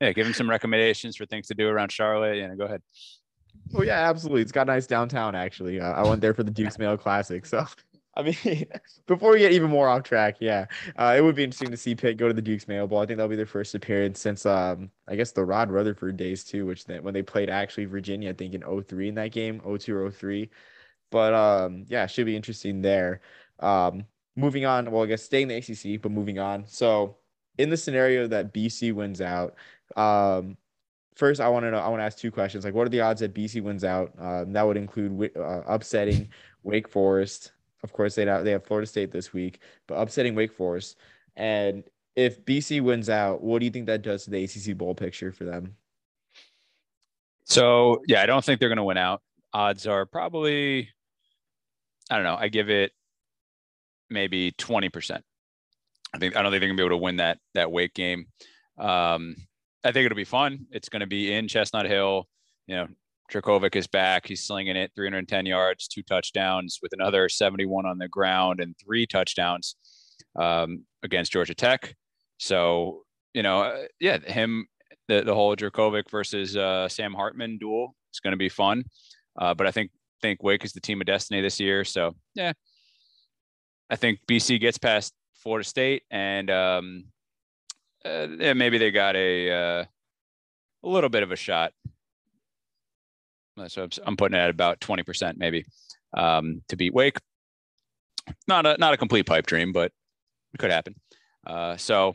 yeah, 0.00 0.12
give 0.12 0.26
him 0.26 0.34
some 0.34 0.50
recommendations 0.50 1.16
for 1.16 1.26
things 1.26 1.46
to 1.48 1.54
do 1.54 1.68
around 1.68 1.92
Charlotte. 1.92 2.38
Yeah, 2.38 2.54
go 2.56 2.64
ahead. 2.64 2.82
Oh 3.74 3.82
yeah, 3.82 4.08
absolutely. 4.08 4.42
It's 4.42 4.52
got 4.52 4.66
nice 4.66 4.86
downtown. 4.86 5.34
Actually, 5.34 5.80
uh, 5.80 5.92
I 5.92 6.02
went 6.08 6.20
there 6.20 6.34
for 6.34 6.42
the 6.42 6.50
Duke's 6.50 6.78
Mayo 6.78 6.96
Classic, 6.96 7.46
so 7.46 7.66
I 8.14 8.22
mean, 8.22 8.66
before 9.06 9.32
we 9.32 9.38
get 9.38 9.52
even 9.52 9.70
more 9.70 9.88
off 9.88 10.02
track, 10.02 10.36
yeah, 10.40 10.66
uh, 10.96 11.14
it 11.16 11.22
would 11.22 11.34
be 11.34 11.44
interesting 11.44 11.70
to 11.70 11.76
see 11.76 11.94
Pitt 11.94 12.16
go 12.16 12.28
to 12.28 12.34
the 12.34 12.42
Duke's 12.42 12.66
Mayo 12.66 12.86
Bowl. 12.86 13.00
I 13.00 13.06
think 13.06 13.18
that'll 13.18 13.28
be 13.28 13.36
their 13.36 13.46
first 13.46 13.74
appearance 13.74 14.20
since, 14.20 14.46
um, 14.46 14.90
I 15.08 15.16
guess, 15.16 15.32
the 15.32 15.44
Rod 15.44 15.70
Rutherford 15.70 16.16
days 16.16 16.44
too, 16.44 16.66
which 16.66 16.84
they, 16.86 17.00
when 17.00 17.14
they 17.14 17.22
played 17.22 17.50
actually 17.50 17.84
Virginia, 17.84 18.30
I 18.30 18.32
think 18.32 18.54
in 18.54 18.62
03 18.62 19.08
in 19.08 19.14
that 19.14 19.32
game, 19.32 19.60
02 19.60 19.96
or 19.96 20.10
03. 20.10 20.50
But 21.10 21.34
um, 21.34 21.84
yeah, 21.88 22.06
should 22.06 22.26
be 22.26 22.36
interesting 22.36 22.82
there. 22.82 23.20
Um, 23.58 24.04
moving 24.36 24.64
on. 24.64 24.90
Well, 24.90 25.02
I 25.02 25.06
guess 25.06 25.22
staying 25.22 25.50
in 25.50 25.60
the 25.60 25.72
ACC, 25.72 26.00
but 26.00 26.12
moving 26.12 26.38
on. 26.38 26.64
So 26.66 27.16
in 27.58 27.70
the 27.70 27.76
scenario 27.76 28.26
that 28.28 28.54
BC 28.54 28.92
wins 28.92 29.20
out, 29.20 29.54
um, 29.96 30.56
first 31.16 31.40
I 31.40 31.48
want 31.48 31.64
to 31.64 31.70
know. 31.70 31.78
I 31.78 31.88
want 31.88 32.00
to 32.00 32.04
ask 32.04 32.18
two 32.18 32.30
questions. 32.30 32.64
Like, 32.64 32.74
what 32.74 32.86
are 32.86 32.90
the 32.90 33.00
odds 33.00 33.20
that 33.20 33.34
BC 33.34 33.62
wins 33.62 33.84
out? 33.84 34.12
Um, 34.18 34.52
that 34.52 34.66
would 34.66 34.76
include 34.76 35.36
uh, 35.36 35.62
upsetting 35.66 36.28
Wake 36.62 36.88
Forest. 36.88 37.52
Of 37.82 37.92
course, 37.92 38.14
they 38.14 38.26
have, 38.26 38.44
they 38.44 38.52
have 38.52 38.64
Florida 38.64 38.86
State 38.86 39.10
this 39.10 39.32
week, 39.32 39.60
but 39.86 39.94
upsetting 39.94 40.34
Wake 40.34 40.52
Forest. 40.52 40.98
And 41.36 41.84
if 42.16 42.44
BC 42.44 42.82
wins 42.82 43.08
out, 43.08 43.42
what 43.42 43.60
do 43.60 43.64
you 43.64 43.70
think 43.70 43.86
that 43.86 44.02
does 44.02 44.24
to 44.24 44.30
the 44.30 44.44
ACC 44.44 44.76
bowl 44.76 44.94
picture 44.94 45.32
for 45.32 45.44
them? 45.44 45.76
So 47.44 48.02
yeah, 48.06 48.22
I 48.22 48.26
don't 48.26 48.44
think 48.44 48.60
they're 48.60 48.68
going 48.68 48.76
to 48.76 48.84
win 48.84 48.98
out. 48.98 49.22
Odds 49.52 49.86
are 49.86 50.06
probably, 50.06 50.88
I 52.10 52.16
don't 52.16 52.24
know. 52.24 52.36
I 52.38 52.48
give 52.48 52.70
it 52.70 52.92
maybe 54.08 54.52
twenty 54.52 54.88
percent. 54.88 55.24
I 56.14 56.18
think 56.18 56.36
I 56.36 56.42
don't 56.42 56.52
think 56.52 56.60
they're 56.60 56.68
going 56.68 56.76
to 56.76 56.82
be 56.82 56.86
able 56.86 56.98
to 56.98 57.02
win 57.02 57.16
that 57.16 57.38
that 57.54 57.72
Wake 57.72 57.94
game. 57.94 58.26
Um, 58.78 59.34
I 59.82 59.92
think 59.92 60.06
it'll 60.06 60.16
be 60.16 60.24
fun. 60.24 60.66
It's 60.70 60.88
going 60.88 61.00
to 61.00 61.06
be 61.06 61.32
in 61.32 61.48
Chestnut 61.48 61.86
Hill. 61.86 62.28
You 62.66 62.76
know, 62.76 62.88
Jurkovec 63.30 63.76
is 63.76 63.86
back. 63.86 64.26
He's 64.26 64.44
slinging 64.44 64.76
it 64.76 64.92
310 64.94 65.46
yards, 65.46 65.88
two 65.88 66.02
touchdowns 66.02 66.78
with 66.82 66.92
another 66.92 67.28
71 67.28 67.86
on 67.86 67.98
the 67.98 68.08
ground 68.08 68.60
and 68.60 68.74
three 68.82 69.06
touchdowns 69.06 69.76
um, 70.38 70.84
against 71.02 71.32
Georgia 71.32 71.54
Tech. 71.54 71.94
So, 72.38 73.02
you 73.34 73.42
know, 73.42 73.62
uh, 73.62 73.82
yeah, 74.00 74.18
him, 74.18 74.66
the, 75.08 75.22
the 75.22 75.34
whole 75.34 75.54
Jurkovec 75.56 76.10
versus 76.10 76.56
uh, 76.56 76.88
Sam 76.88 77.12
Hartman 77.12 77.58
duel 77.58 77.94
is 78.12 78.20
going 78.20 78.32
to 78.32 78.38
be 78.38 78.48
fun. 78.48 78.84
Uh, 79.38 79.54
but 79.54 79.66
I 79.66 79.70
think 79.70 79.90
think 80.20 80.42
Wake 80.42 80.64
is 80.64 80.72
the 80.72 80.80
team 80.80 81.00
of 81.00 81.06
destiny 81.06 81.40
this 81.40 81.58
year. 81.58 81.84
So, 81.84 82.14
yeah, 82.34 82.52
I 83.88 83.96
think 83.96 84.20
BC 84.28 84.60
gets 84.60 84.78
past 84.78 85.14
Florida 85.34 85.66
State 85.66 86.02
and 86.10 86.50
um, 86.50 87.04
uh, 88.04 88.26
maybe 88.54 88.78
they 88.78 88.90
got 88.90 89.16
a 89.16 89.50
uh, 89.50 89.84
a 90.84 90.88
little 90.88 91.10
bit 91.10 91.22
of 91.22 91.32
a 91.32 91.36
shot. 91.36 91.72
So 93.68 93.88
I'm 94.06 94.16
putting 94.16 94.38
it 94.38 94.42
at 94.42 94.50
about 94.50 94.80
20% 94.80 95.34
maybe 95.36 95.64
um, 96.16 96.62
to 96.68 96.76
beat 96.76 96.94
Wake. 96.94 97.18
Not 98.46 98.66
a 98.66 98.76
not 98.78 98.94
a 98.94 98.96
complete 98.96 99.26
pipe 99.26 99.46
dream, 99.46 99.72
but 99.72 99.92
it 100.54 100.58
could 100.58 100.70
happen. 100.70 100.94
Uh, 101.46 101.76
so 101.76 102.14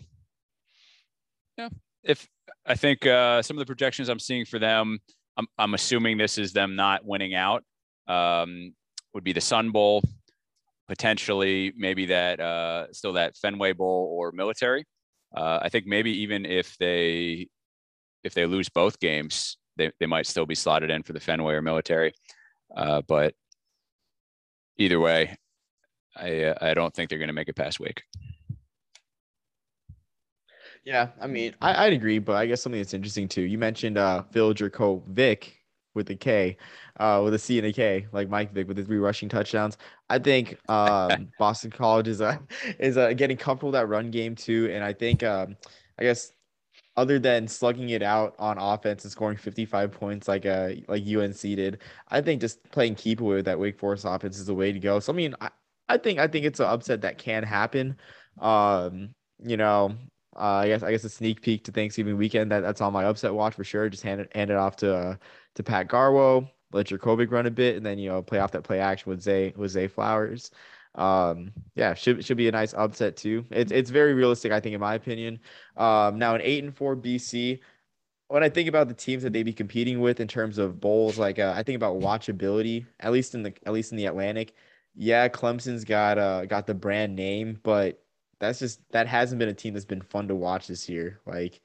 yeah, 1.57 1.69
if 2.03 2.27
I 2.65 2.75
think 2.75 3.05
uh, 3.05 3.41
some 3.41 3.57
of 3.57 3.59
the 3.59 3.65
projections 3.65 4.09
I'm 4.09 4.19
seeing 4.19 4.45
for 4.45 4.59
them, 4.59 4.99
I'm, 5.37 5.47
I'm 5.57 5.73
assuming 5.73 6.17
this 6.17 6.37
is 6.37 6.53
them 6.53 6.75
not 6.75 7.05
winning 7.05 7.33
out. 7.33 7.63
Um, 8.07 8.73
would 9.13 9.23
be 9.23 9.33
the 9.33 9.41
Sun 9.41 9.71
Bowl, 9.71 10.03
potentially 10.87 11.73
maybe 11.75 12.07
that 12.07 12.39
uh, 12.39 12.91
still 12.91 13.13
that 13.13 13.35
Fenway 13.37 13.73
Bowl 13.73 14.13
or 14.17 14.31
military. 14.31 14.85
Uh, 15.35 15.59
I 15.61 15.69
think 15.69 15.85
maybe 15.85 16.21
even 16.21 16.45
if 16.45 16.77
they 16.77 17.47
if 18.23 18.33
they 18.33 18.45
lose 18.45 18.69
both 18.69 18.99
games, 18.99 19.57
they, 19.77 19.91
they 19.99 20.05
might 20.05 20.27
still 20.27 20.45
be 20.45 20.55
slotted 20.55 20.89
in 20.89 21.03
for 21.03 21.13
the 21.13 21.19
Fenway 21.19 21.53
or 21.53 21.61
military. 21.61 22.13
Uh, 22.75 23.01
but 23.01 23.33
either 24.77 24.99
way, 24.99 25.37
I 26.15 26.43
uh, 26.43 26.55
I 26.61 26.73
don't 26.73 26.93
think 26.93 27.09
they're 27.09 27.19
going 27.19 27.27
to 27.27 27.33
make 27.33 27.49
it 27.49 27.55
past 27.55 27.79
Wake. 27.79 28.03
Yeah, 30.83 31.09
I 31.19 31.25
mean, 31.25 31.55
I, 31.61 31.85
would 31.85 31.93
agree, 31.93 32.19
but 32.19 32.35
I 32.35 32.45
guess 32.45 32.61
something 32.61 32.79
that's 32.79 32.93
interesting 32.93 33.27
too. 33.27 33.41
You 33.41 33.57
mentioned 33.57 33.97
uh, 33.97 34.21
Phil 34.31 34.53
Jurkovec 34.53 35.51
with 35.95 36.11
a 36.11 36.15
K, 36.15 36.57
uh, 36.99 37.21
with 37.23 37.33
a 37.33 37.39
C 37.39 37.57
and 37.57 37.65
a 37.65 37.73
K, 37.73 38.05
like 38.11 38.29
Mike 38.29 38.53
Vick 38.53 38.67
with 38.67 38.77
the 38.77 38.83
three 38.83 38.99
rushing 38.99 39.27
touchdowns. 39.27 39.77
I 40.09 40.19
think 40.19 40.59
um, 40.69 41.29
Boston 41.39 41.71
College 41.71 42.07
is 42.07 42.21
uh, 42.21 42.37
is 42.77 42.97
uh, 42.97 43.13
getting 43.13 43.35
comfortable 43.35 43.69
with 43.69 43.79
that 43.79 43.87
run 43.87 44.11
game 44.11 44.35
too, 44.35 44.69
and 44.71 44.83
I 44.83 44.93
think 44.93 45.23
um, 45.23 45.57
I 45.97 46.03
guess 46.03 46.33
other 46.97 47.19
than 47.19 47.47
slugging 47.47 47.89
it 47.89 48.01
out 48.01 48.35
on 48.39 48.57
offense 48.57 49.03
and 49.03 49.11
scoring 49.11 49.37
55 49.37 49.91
points 49.91 50.27
like 50.27 50.45
uh 50.45 50.71
like 50.87 51.03
UNC 51.05 51.39
did, 51.41 51.81
I 52.09 52.21
think 52.21 52.41
just 52.41 52.63
playing 52.71 52.95
keep 52.95 53.21
away 53.21 53.35
with 53.35 53.45
that 53.45 53.59
Wake 53.59 53.79
Forest 53.79 54.05
offense 54.07 54.39
is 54.39 54.45
the 54.45 54.55
way 54.55 54.71
to 54.71 54.79
go. 54.79 54.99
So 54.99 55.13
I 55.13 55.15
mean, 55.15 55.35
I, 55.41 55.49
I 55.89 55.97
think 55.97 56.19
I 56.19 56.27
think 56.27 56.45
it's 56.45 56.59
an 56.59 56.67
upset 56.67 57.01
that 57.01 57.17
can 57.17 57.43
happen. 57.43 57.97
Um, 58.39 59.13
you 59.43 59.57
know, 59.57 59.95
uh, 60.35 60.39
I 60.39 60.67
guess 60.67 60.83
I 60.83 60.91
guess 60.91 61.03
a 61.03 61.09
sneak 61.09 61.41
peek 61.41 61.63
to 61.65 61.71
Thanksgiving 61.71 62.17
weekend. 62.17 62.51
That 62.51 62.61
that's 62.61 62.81
on 62.81 62.93
my 62.93 63.05
upset 63.05 63.33
watch 63.33 63.55
for 63.55 63.63
sure. 63.63 63.89
Just 63.89 64.03
hand 64.03 64.21
it 64.21 64.31
hand 64.35 64.49
it 64.51 64.57
off 64.57 64.75
to 64.77 64.95
uh, 64.95 65.15
to 65.55 65.63
Pat 65.63 65.87
Garwo. 65.87 66.49
Let 66.71 66.87
Jurkovec 66.87 67.31
run 67.31 67.45
a 67.45 67.51
bit, 67.51 67.77
and 67.77 67.85
then 67.85 67.97
you 67.99 68.09
know 68.09 68.21
play 68.21 68.39
off 68.39 68.51
that 68.51 68.63
play 68.63 68.79
action 68.79 69.09
with 69.09 69.21
Zay 69.21 69.53
with 69.55 69.71
Zay 69.71 69.87
Flowers. 69.87 70.51
Um, 70.95 71.51
yeah, 71.75 71.93
should 71.93 72.23
should 72.25 72.37
be 72.37 72.47
a 72.47 72.51
nice 72.51 72.73
upset 72.73 73.17
too. 73.17 73.45
It's 73.51 73.71
it's 73.71 73.89
very 73.89 74.13
realistic, 74.13 74.51
I 74.51 74.59
think, 74.59 74.73
in 74.75 74.81
my 74.81 74.95
opinion. 74.95 75.39
Um, 75.77 76.17
now 76.17 76.35
an 76.35 76.41
eight 76.41 76.63
and 76.63 76.75
four 76.75 76.95
BC. 76.95 77.59
When 78.27 78.43
I 78.43 78.49
think 78.49 78.67
about 78.67 78.87
the 78.87 78.93
teams 78.95 79.21
that 79.23 79.33
they 79.33 79.43
be 79.43 79.53
competing 79.53 79.99
with 80.01 80.19
in 80.19 80.27
terms 80.27 80.57
of 80.57 80.79
bowls, 80.79 81.19
like 81.19 81.37
uh, 81.37 81.53
I 81.55 81.63
think 81.63 81.75
about 81.75 81.99
watchability, 81.99 82.85
at 82.99 83.11
least 83.11 83.35
in 83.35 83.43
the 83.43 83.53
at 83.65 83.73
least 83.73 83.91
in 83.91 83.97
the 83.97 84.05
Atlantic. 84.05 84.53
Yeah, 84.95 85.27
Clemson's 85.27 85.83
got 85.83 86.17
uh 86.17 86.45
got 86.45 86.65
the 86.67 86.73
brand 86.73 87.15
name, 87.15 87.59
but 87.63 88.01
that's 88.39 88.59
just 88.59 88.79
that 88.91 89.07
hasn't 89.07 89.39
been 89.39 89.49
a 89.49 89.53
team 89.53 89.73
that's 89.73 89.85
been 89.85 90.01
fun 90.01 90.27
to 90.29 90.35
watch 90.35 90.67
this 90.67 90.89
year. 90.89 91.19
Like 91.25 91.61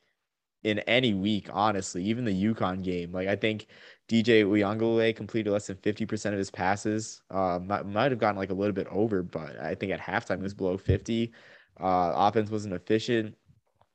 in 0.63 0.79
any 0.81 1.15
week, 1.15 1.49
honestly, 1.53 2.05
even 2.05 2.25
the 2.25 2.45
UConn 2.45 2.83
game. 2.83 3.13
Like 3.13 3.29
I 3.29 3.37
think 3.37 3.67
DJ 4.09 4.45
Uiagalelei 4.45 5.15
completed 5.17 5.51
less 5.51 5.69
than 5.69 5.77
50% 5.77 6.33
of 6.33 6.39
his 6.39 6.51
passes. 6.51 7.23
Uh, 7.31 7.59
might, 7.63 7.87
might 7.87 8.11
have 8.11 8.19
gotten 8.19 8.37
like 8.37 8.51
a 8.51 8.55
little 8.55 8.75
bit 8.75 8.87
over, 8.91 9.23
but 9.23 9.59
I 9.61 9.75
think 9.75 9.93
at 9.93 10.01
halftime 10.01 10.39
it 10.39 10.43
was 10.43 10.55
below 10.55 10.77
50. 10.77 11.33
Uh, 11.81 12.13
offense 12.15 12.51
wasn't 12.51 12.75
efficient. 12.75 13.35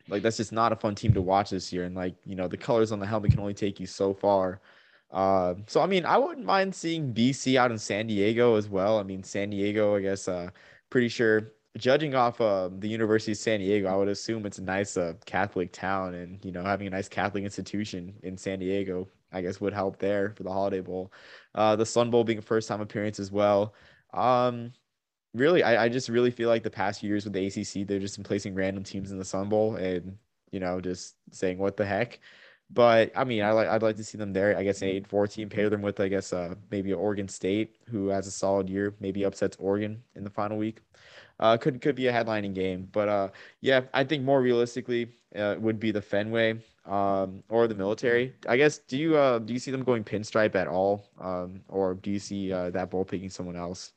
Like 0.08 0.24
that's 0.24 0.38
just 0.38 0.52
not 0.52 0.72
a 0.72 0.76
fun 0.76 0.96
team 0.96 1.14
to 1.14 1.22
watch 1.22 1.52
this 1.52 1.72
year. 1.72 1.84
And 1.84 1.96
like, 1.96 2.16
you 2.26 2.36
know, 2.36 2.48
the 2.48 2.58
colors 2.58 2.92
on 2.92 3.00
the 3.00 3.06
helmet 3.06 3.32
can 3.32 3.40
only 3.40 3.54
take 3.54 3.80
you 3.80 3.88
so 3.88 4.14
far. 4.14 4.62
Uh, 5.12 5.56
so 5.68 5.82
I 5.82 5.86
mean, 5.86 6.06
I 6.06 6.18
wouldn't 6.18 6.46
mind 6.46 6.74
seeing 6.74 7.14
BC 7.14 7.58
out 7.58 7.72
in 7.72 7.78
San 7.78 8.08
Diego 8.08 8.56
as 8.56 8.70
well. 8.70 9.00
I 9.00 9.04
mean, 9.04 9.24
San 9.24 9.52
Diego, 9.52 9.96
I 9.96 10.02
guess, 10.02 10.28
uh, 10.28 10.50
pretty 10.90 11.10
sure 11.10 11.52
judging 11.78 12.16
off 12.16 12.40
uh, 12.40 12.70
the 12.80 12.88
University 12.88 13.34
of 13.34 13.38
San 13.38 13.60
Diego, 13.60 13.88
I 13.88 13.96
would 13.96 14.08
assume 14.08 14.46
it's 14.46 14.60
a 14.60 14.64
nice 14.64 14.98
uh, 14.98 15.14
Catholic 15.26 15.72
town, 15.72 16.14
and 16.14 16.44
you 16.44 16.52
know 16.52 16.64
having 16.64 16.88
a 16.88 16.90
nice 16.90 17.10
Catholic 17.10 17.44
institution 17.44 18.14
in 18.24 18.38
San 18.38 18.60
Diego, 18.60 19.08
I 19.32 19.42
guess 19.42 19.60
would 19.62 19.74
help 19.74 20.00
there 20.00 20.34
for 20.36 20.44
the 20.44 20.52
Holiday 20.52 20.82
Bowl. 20.82 21.12
Uh, 21.54 21.76
the 21.76 21.86
Sun 21.86 22.12
Bowl 22.12 22.24
being 22.24 22.40
a 22.40 22.42
first 22.42 22.68
time 22.68 22.82
appearance 22.82 23.20
as 23.20 23.32
well. 23.32 23.74
Um, 24.14 24.72
really, 25.34 25.64
I, 25.64 25.86
I 25.86 25.90
just 25.90 26.10
really 26.10 26.32
feel 26.32 26.50
like 26.50 26.64
the 26.64 26.70
past 26.70 27.04
years 27.04 27.26
with 27.26 27.34
the 27.34 27.46
ACC, 27.46 27.88
they've 27.88 28.02
just 28.02 28.16
been 28.16 28.24
placing 28.24 28.56
random 28.56 28.84
teams 28.84 29.12
in 29.12 29.18
the 29.18 29.26
Sun 29.26 29.50
Bowl 29.50 29.76
and 29.76 30.18
you 30.52 30.60
know 30.60 30.80
just 30.80 31.16
saying 31.32 31.58
what 31.58 31.78
the 31.78 31.86
heck. 31.86 32.20
But 32.72 33.12
I 33.16 33.26
mean, 33.26 33.44
I 33.44 33.52
like 33.52 33.68
I'd 33.68 33.84
like 33.84 33.98
to 33.98 34.04
see 34.04 34.18
them 34.18 34.34
there. 34.34 34.58
I 34.58 34.64
guess 34.64 34.82
an 34.82 34.88
eight 34.88 35.08
four 35.08 35.28
team 35.28 35.50
pair 35.50 35.70
them 35.70 35.82
with 35.82 36.00
I 36.00 36.08
guess 36.08 36.34
uh 36.34 36.56
maybe 36.72 36.94
Oregon 36.94 37.28
State 37.28 37.76
who 37.90 38.08
has 38.08 38.28
a 38.28 38.32
solid 38.32 38.70
year, 38.70 38.96
maybe 39.00 39.26
upsets 39.26 39.58
Oregon 39.60 40.02
in 40.16 40.24
the 40.24 40.30
final 40.30 40.58
week 40.58 40.82
uh, 41.40 41.58
could 41.58 41.82
could 41.82 41.96
be 41.96 42.08
a 42.08 42.14
headlining 42.14 42.54
game. 42.54 42.88
But 42.92 43.10
uh, 43.10 43.30
yeah, 43.62 43.82
I 43.94 44.04
think 44.04 44.24
more 44.24 44.42
realistically 44.42 45.10
uh, 45.36 45.56
would 45.60 45.80
be 45.80 45.92
the 45.92 46.02
Fenway 46.02 46.60
um, 46.86 47.44
or 47.50 47.68
the 47.68 47.76
military. 47.76 48.34
I 48.48 48.58
guess 48.58 48.78
do 48.80 48.98
you 48.98 49.18
uh, 49.18 49.40
do 49.40 49.54
you 49.54 49.60
see 49.60 49.72
them 49.72 49.84
going 49.84 50.04
pinstripe 50.04 50.56
at 50.56 50.68
all, 50.68 51.10
um, 51.20 51.62
or 51.68 51.96
do 51.96 52.12
you 52.12 52.20
see 52.20 52.52
uh, 52.52 52.70
that 52.72 52.90
bowl 52.90 53.06
picking 53.06 53.30
someone 53.30 53.56
else? 53.56 53.92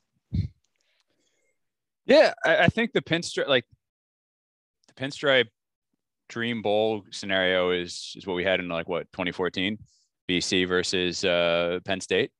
Yeah, 2.07 2.33
I, 2.45 2.57
I 2.65 2.67
think 2.69 2.93
the 2.93 3.03
pinstripe 3.03 3.49
like 3.49 3.65
the 4.89 4.95
pinstripe 4.95 5.49
dream 6.29 6.63
bowl 6.63 7.05
scenario 7.11 7.71
is 7.71 8.15
is 8.17 8.27
what 8.27 8.35
we 8.35 8.45
had 8.45 8.61
in 8.61 8.69
like 8.69 8.89
what 8.89 9.11
2014 9.13 9.79
BC 10.29 10.69
versus 10.69 11.25
uh, 11.25 11.79
Penn 11.85 12.01
State. 12.01 12.31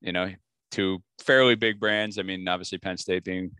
You 0.00 0.12
know, 0.12 0.32
two 0.70 1.02
fairly 1.22 1.54
big 1.54 1.80
brands. 1.80 2.18
I 2.18 2.22
mean, 2.22 2.46
obviously 2.46 2.78
Penn 2.78 2.96
State 2.96 3.24
being 3.24 3.52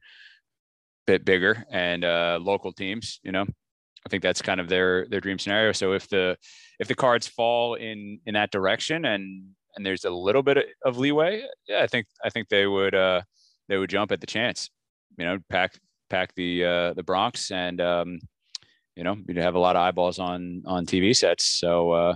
bit 1.07 1.25
bigger 1.25 1.65
and 1.71 2.05
uh, 2.05 2.39
local 2.41 2.73
teams. 2.73 3.21
You 3.23 3.33
know, 3.33 3.43
I 3.43 4.09
think 4.09 4.23
that's 4.23 4.43
kind 4.43 4.61
of 4.61 4.69
their 4.69 5.07
their 5.09 5.21
dream 5.21 5.39
scenario. 5.39 5.73
So 5.73 5.93
if 5.93 6.09
the 6.09 6.37
if 6.79 6.89
the 6.89 6.95
cards 6.95 7.27
fall 7.27 7.75
in 7.75 8.21
in 8.27 8.35
that 8.35 8.51
direction 8.51 9.05
and 9.05 9.51
and 9.77 9.85
there's 9.85 10.05
a 10.05 10.11
little 10.11 10.43
bit 10.43 10.67
of 10.85 10.99
leeway, 10.99 11.45
yeah, 11.67 11.83
I 11.83 11.87
think 11.87 12.07
I 12.25 12.31
think 12.31 12.49
they 12.49 12.67
would 12.67 12.95
uh, 12.95 13.23
they 13.69 13.77
would 13.77 13.91
jump 13.91 14.13
at 14.13 14.21
the 14.21 14.27
chance. 14.27 14.71
You 15.19 15.25
know, 15.25 15.39
pack 15.49 15.79
pack 16.11 16.35
the 16.35 16.65
uh, 16.65 16.95
the 16.95 17.03
Bronx 17.03 17.51
and 17.51 17.81
um, 17.81 18.19
you 18.97 19.05
know 19.05 19.17
you'd 19.27 19.37
have 19.39 19.55
a 19.55 19.61
lot 19.61 19.77
of 19.77 19.83
eyeballs 19.83 20.19
on 20.19 20.63
on 20.67 20.87
TV 20.87 21.17
sets. 21.17 21.45
So 21.45 21.93
uh, 21.93 22.15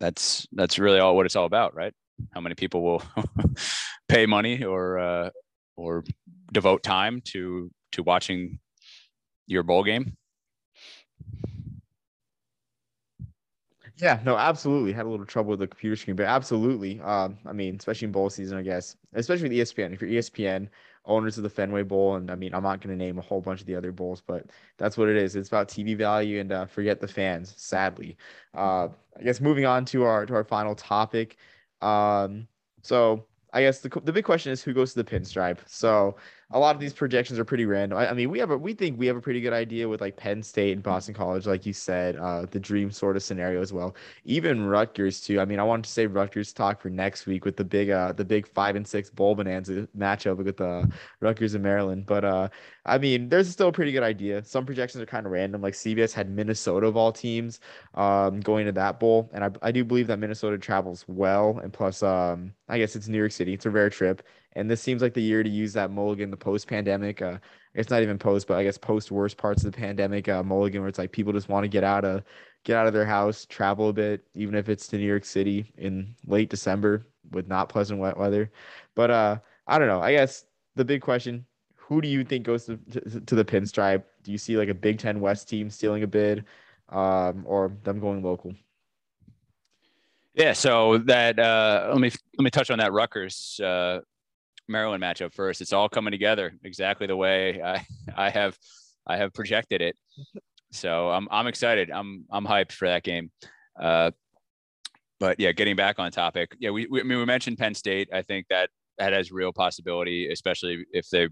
that's 0.00 0.46
that's 0.52 0.78
really 0.78 0.98
all 0.98 1.16
what 1.16 1.26
it's 1.26 1.36
all 1.36 1.46
about, 1.46 1.74
right? 1.74 1.94
How 2.32 2.40
many 2.40 2.54
people 2.54 2.82
will 2.82 3.02
pay 4.08 4.26
money 4.26 4.64
or 4.64 4.98
uh, 4.98 5.30
or 5.76 6.04
devote 6.52 6.82
time 6.82 7.20
to 7.26 7.70
to 7.92 8.02
watching 8.02 8.58
your 9.46 9.62
bowl 9.62 9.84
game? 9.84 10.16
Yeah, 14.00 14.20
no, 14.24 14.36
absolutely. 14.36 14.92
Had 14.92 15.06
a 15.06 15.08
little 15.08 15.26
trouble 15.26 15.50
with 15.50 15.58
the 15.58 15.66
computer 15.66 15.96
screen, 15.96 16.14
but 16.14 16.26
absolutely. 16.26 17.00
Um, 17.00 17.36
I 17.44 17.52
mean, 17.52 17.76
especially 17.76 18.06
in 18.06 18.12
bowl 18.12 18.30
season, 18.30 18.56
I 18.56 18.62
guess, 18.62 18.96
especially 19.14 19.48
with 19.48 19.58
ESPN. 19.58 19.92
If 19.92 20.00
you're 20.00 20.10
ESPN, 20.10 20.68
owners 21.04 21.36
of 21.36 21.42
the 21.42 21.50
Fenway 21.50 21.82
Bowl, 21.82 22.14
and 22.14 22.30
I 22.30 22.36
mean, 22.36 22.54
I'm 22.54 22.62
not 22.62 22.80
going 22.80 22.96
to 22.96 23.04
name 23.04 23.18
a 23.18 23.22
whole 23.22 23.40
bunch 23.40 23.60
of 23.60 23.66
the 23.66 23.74
other 23.74 23.90
bowls, 23.90 24.22
but 24.24 24.46
that's 24.76 24.96
what 24.96 25.08
it 25.08 25.16
is. 25.16 25.34
It's 25.34 25.48
about 25.48 25.68
TV 25.68 25.96
value 25.96 26.38
and 26.38 26.52
uh, 26.52 26.66
forget 26.66 27.00
the 27.00 27.08
fans. 27.08 27.54
Sadly, 27.56 28.16
uh, 28.54 28.88
I 29.18 29.22
guess 29.24 29.40
moving 29.40 29.64
on 29.64 29.84
to 29.86 30.04
our 30.04 30.26
to 30.26 30.34
our 30.34 30.44
final 30.44 30.76
topic. 30.76 31.38
Um, 31.80 32.46
so 32.82 33.24
I 33.52 33.62
guess 33.62 33.80
the 33.80 33.88
the 34.04 34.12
big 34.12 34.24
question 34.24 34.52
is 34.52 34.62
who 34.62 34.72
goes 34.72 34.94
to 34.94 35.02
the 35.02 35.10
pinstripe. 35.10 35.58
So 35.66 36.16
a 36.50 36.58
lot 36.58 36.74
of 36.74 36.80
these 36.80 36.94
projections 36.94 37.38
are 37.38 37.44
pretty 37.44 37.66
random. 37.66 37.98
I, 37.98 38.10
I, 38.10 38.12
mean, 38.14 38.30
we 38.30 38.38
have 38.38 38.50
a 38.50 38.56
we 38.56 38.72
think 38.72 38.98
we 38.98 39.06
have 39.06 39.16
a 39.16 39.20
pretty 39.20 39.42
good 39.42 39.52
idea 39.52 39.86
with 39.86 40.00
like 40.00 40.16
Penn 40.16 40.42
State 40.42 40.72
and 40.72 40.82
Boston 40.82 41.12
College, 41.12 41.46
like 41.46 41.66
you 41.66 41.74
said, 41.74 42.16
uh, 42.16 42.46
the 42.50 42.58
dream 42.58 42.90
sort 42.90 43.16
of 43.16 43.22
scenario 43.22 43.60
as 43.60 43.70
well. 43.70 43.94
Even 44.24 44.64
Rutgers 44.64 45.20
too. 45.20 45.40
I 45.40 45.44
mean, 45.44 45.60
I 45.60 45.62
wanted 45.62 45.84
to 45.84 45.90
say 45.90 46.06
Rutgers 46.06 46.54
talk 46.54 46.80
for 46.80 46.88
next 46.88 47.26
week 47.26 47.44
with 47.44 47.56
the 47.56 47.64
big 47.64 47.90
uh 47.90 48.12
the 48.12 48.24
big 48.24 48.48
five 48.48 48.76
and 48.76 48.86
six 48.86 49.10
bowl 49.10 49.34
bonanza 49.34 49.86
matchup 49.96 50.38
with 50.38 50.58
uh 50.58 50.84
Rutgers 51.20 51.52
and 51.52 51.62
Maryland. 51.62 52.06
But 52.06 52.24
uh, 52.24 52.48
I 52.86 52.96
mean, 52.96 53.28
there's 53.28 53.50
still 53.50 53.68
a 53.68 53.72
pretty 53.72 53.92
good 53.92 54.02
idea. 54.02 54.42
Some 54.42 54.64
projections 54.64 55.02
are 55.02 55.06
kind 55.06 55.26
of 55.26 55.32
random. 55.32 55.60
Like 55.60 55.74
CBS 55.74 56.14
had 56.14 56.30
Minnesota 56.30 56.86
of 56.86 56.96
all 56.96 57.12
teams, 57.12 57.60
um, 57.94 58.40
going 58.40 58.64
to 58.64 58.72
that 58.72 58.98
bowl, 58.98 59.28
and 59.34 59.44
I 59.44 59.50
I 59.60 59.70
do 59.70 59.84
believe 59.84 60.06
that 60.06 60.18
Minnesota 60.18 60.56
travels 60.56 61.04
well, 61.08 61.58
and 61.62 61.74
plus 61.74 62.02
um 62.02 62.54
I 62.70 62.78
guess 62.78 62.96
it's 62.96 63.06
New 63.06 63.18
York 63.18 63.32
City. 63.32 63.52
It's 63.52 63.66
a 63.66 63.70
rare 63.70 63.90
trip. 63.90 64.22
And 64.52 64.70
this 64.70 64.80
seems 64.80 65.02
like 65.02 65.14
the 65.14 65.22
year 65.22 65.42
to 65.42 65.48
use 65.48 65.72
that 65.74 65.90
mulligan, 65.90 66.30
the 66.30 66.36
post 66.36 66.66
pandemic. 66.66 67.22
Uh, 67.22 67.38
it's 67.74 67.90
not 67.90 68.02
even 68.02 68.18
post, 68.18 68.46
but 68.46 68.56
I 68.56 68.64
guess 68.64 68.78
post 68.78 69.10
worst 69.10 69.36
parts 69.36 69.64
of 69.64 69.72
the 69.72 69.78
pandemic 69.78 70.28
uh, 70.28 70.42
mulligan, 70.42 70.80
where 70.80 70.88
it's 70.88 70.98
like 70.98 71.12
people 71.12 71.32
just 71.32 71.48
want 71.48 71.64
to 71.64 71.68
get 71.68 71.84
out 71.84 72.04
of 72.04 72.22
get 72.64 72.76
out 72.76 72.86
of 72.86 72.92
their 72.92 73.06
house, 73.06 73.46
travel 73.46 73.88
a 73.88 73.92
bit, 73.92 74.26
even 74.34 74.54
if 74.54 74.68
it's 74.68 74.88
to 74.88 74.98
New 74.98 75.06
York 75.06 75.24
City 75.24 75.72
in 75.76 76.14
late 76.26 76.50
December 76.50 77.06
with 77.30 77.46
not 77.46 77.68
pleasant 77.68 78.00
wet 78.00 78.16
weather. 78.16 78.50
But 78.94 79.10
uh, 79.10 79.38
I 79.66 79.78
don't 79.78 79.88
know. 79.88 80.00
I 80.00 80.12
guess 80.12 80.44
the 80.76 80.84
big 80.84 81.02
question: 81.02 81.44
Who 81.76 82.00
do 82.00 82.08
you 82.08 82.24
think 82.24 82.44
goes 82.44 82.64
to, 82.66 82.76
to, 82.76 83.20
to 83.20 83.34
the 83.34 83.44
pinstripe? 83.44 84.04
Do 84.22 84.32
you 84.32 84.38
see 84.38 84.56
like 84.56 84.68
a 84.68 84.74
Big 84.74 84.98
Ten 84.98 85.20
West 85.20 85.48
team 85.48 85.70
stealing 85.70 86.02
a 86.02 86.06
bid, 86.06 86.44
um, 86.88 87.44
or 87.46 87.72
them 87.84 88.00
going 88.00 88.22
local? 88.22 88.54
Yeah, 90.34 90.52
so 90.52 90.98
that 90.98 91.38
uh, 91.38 91.88
let 91.90 92.00
me 92.00 92.10
let 92.38 92.44
me 92.44 92.50
touch 92.50 92.70
on 92.70 92.78
that 92.78 92.92
Rutgers 92.92 93.60
uh, 93.60 94.00
Maryland 94.68 95.02
matchup 95.02 95.32
first. 95.32 95.60
It's 95.60 95.72
all 95.72 95.88
coming 95.88 96.12
together 96.12 96.52
exactly 96.64 97.06
the 97.06 97.16
way 97.16 97.62
I, 97.62 97.86
I 98.16 98.30
have 98.30 98.56
I 99.06 99.16
have 99.16 99.32
projected 99.32 99.80
it. 99.80 99.96
So 100.72 101.10
I'm 101.10 101.28
I'm 101.30 101.46
excited. 101.46 101.90
I'm 101.90 102.24
I'm 102.30 102.46
hyped 102.46 102.72
for 102.72 102.88
that 102.88 103.02
game. 103.02 103.30
Uh, 103.78 104.10
but 105.20 105.40
yeah, 105.40 105.52
getting 105.52 105.76
back 105.76 105.98
on 105.98 106.10
topic. 106.12 106.54
Yeah, 106.58 106.70
we, 106.70 106.86
we 106.86 107.00
I 107.00 107.04
mean 107.04 107.18
we 107.18 107.24
mentioned 107.24 107.58
Penn 107.58 107.74
State. 107.74 108.08
I 108.12 108.22
think 108.22 108.46
that 108.50 108.70
that 108.98 109.12
has 109.12 109.32
real 109.32 109.52
possibility, 109.52 110.30
especially 110.30 110.84
if 110.92 111.08
they 111.08 111.28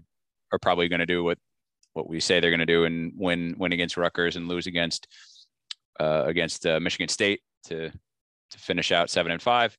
are 0.51 0.59
probably 0.61 0.87
going 0.87 0.99
to 0.99 1.05
do 1.05 1.23
what 1.23 1.37
what 1.93 2.09
we 2.09 2.19
say 2.19 2.39
they're 2.39 2.51
going 2.51 2.59
to 2.59 2.65
do 2.65 2.85
and 2.85 3.13
win 3.15 3.55
win 3.57 3.73
against 3.73 3.97
Rutgers 3.97 4.35
and 4.35 4.47
lose 4.47 4.67
against 4.67 5.07
uh, 5.99 6.23
against 6.25 6.65
uh, 6.65 6.79
Michigan 6.79 7.09
State 7.09 7.41
to 7.65 7.89
to 7.89 8.57
finish 8.57 8.91
out 8.91 9.09
seven 9.09 9.31
and 9.31 9.41
five. 9.41 9.77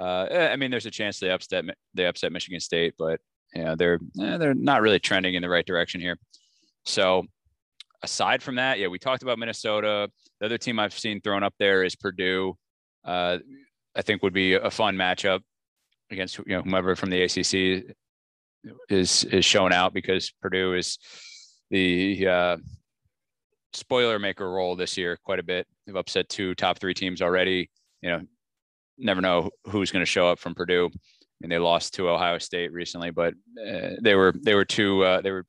Uh, 0.00 0.26
eh, 0.30 0.48
I 0.48 0.56
mean, 0.56 0.70
there's 0.70 0.86
a 0.86 0.90
chance 0.90 1.18
they 1.20 1.30
upset 1.30 1.64
they 1.94 2.06
upset 2.06 2.32
Michigan 2.32 2.60
State, 2.60 2.94
but 2.98 3.20
yeah, 3.54 3.74
they're 3.76 4.00
eh, 4.20 4.38
they're 4.38 4.54
not 4.54 4.80
really 4.80 4.98
trending 4.98 5.34
in 5.34 5.42
the 5.42 5.48
right 5.48 5.66
direction 5.66 6.00
here. 6.00 6.16
So 6.84 7.26
aside 8.02 8.42
from 8.42 8.56
that, 8.56 8.78
yeah, 8.78 8.86
we 8.86 8.98
talked 8.98 9.22
about 9.22 9.38
Minnesota. 9.38 10.10
The 10.40 10.46
other 10.46 10.58
team 10.58 10.78
I've 10.78 10.98
seen 10.98 11.20
thrown 11.20 11.42
up 11.42 11.54
there 11.58 11.84
is 11.84 11.96
Purdue. 11.96 12.56
Uh, 13.04 13.38
I 13.94 14.02
think 14.02 14.22
would 14.22 14.32
be 14.32 14.54
a 14.54 14.70
fun 14.70 14.96
matchup 14.96 15.40
against 16.10 16.38
you 16.38 16.56
know 16.56 16.62
whomever 16.62 16.96
from 16.96 17.10
the 17.10 17.22
ACC 17.22 17.94
is 18.88 19.24
is 19.24 19.44
shown 19.44 19.72
out 19.72 19.92
because 19.92 20.32
Purdue 20.40 20.74
is 20.74 20.98
the 21.70 22.26
uh, 22.26 22.56
spoiler 23.72 24.18
maker 24.18 24.50
role 24.50 24.76
this 24.76 24.96
year 24.96 25.18
quite 25.24 25.38
a 25.38 25.44
bit. 25.44 25.66
They've 25.86 25.96
upset 25.96 26.28
two 26.28 26.54
top 26.54 26.78
three 26.78 26.94
teams 26.94 27.22
already. 27.22 27.70
You 28.02 28.10
know, 28.10 28.20
never 29.00 29.20
know 29.20 29.50
who's 29.64 29.90
going 29.90 30.02
to 30.02 30.10
show 30.10 30.28
up 30.28 30.38
from 30.38 30.54
Purdue. 30.54 30.90
I 30.92 30.98
mean, 31.40 31.50
they 31.50 31.58
lost 31.58 31.94
to 31.94 32.08
Ohio 32.08 32.38
State 32.38 32.72
recently, 32.72 33.10
but 33.10 33.34
uh, 33.58 33.90
they 34.02 34.14
were 34.14 34.34
they 34.42 34.54
were 34.54 34.64
too 34.64 35.02
uh, 35.04 35.20
they 35.20 35.30
were 35.30 35.46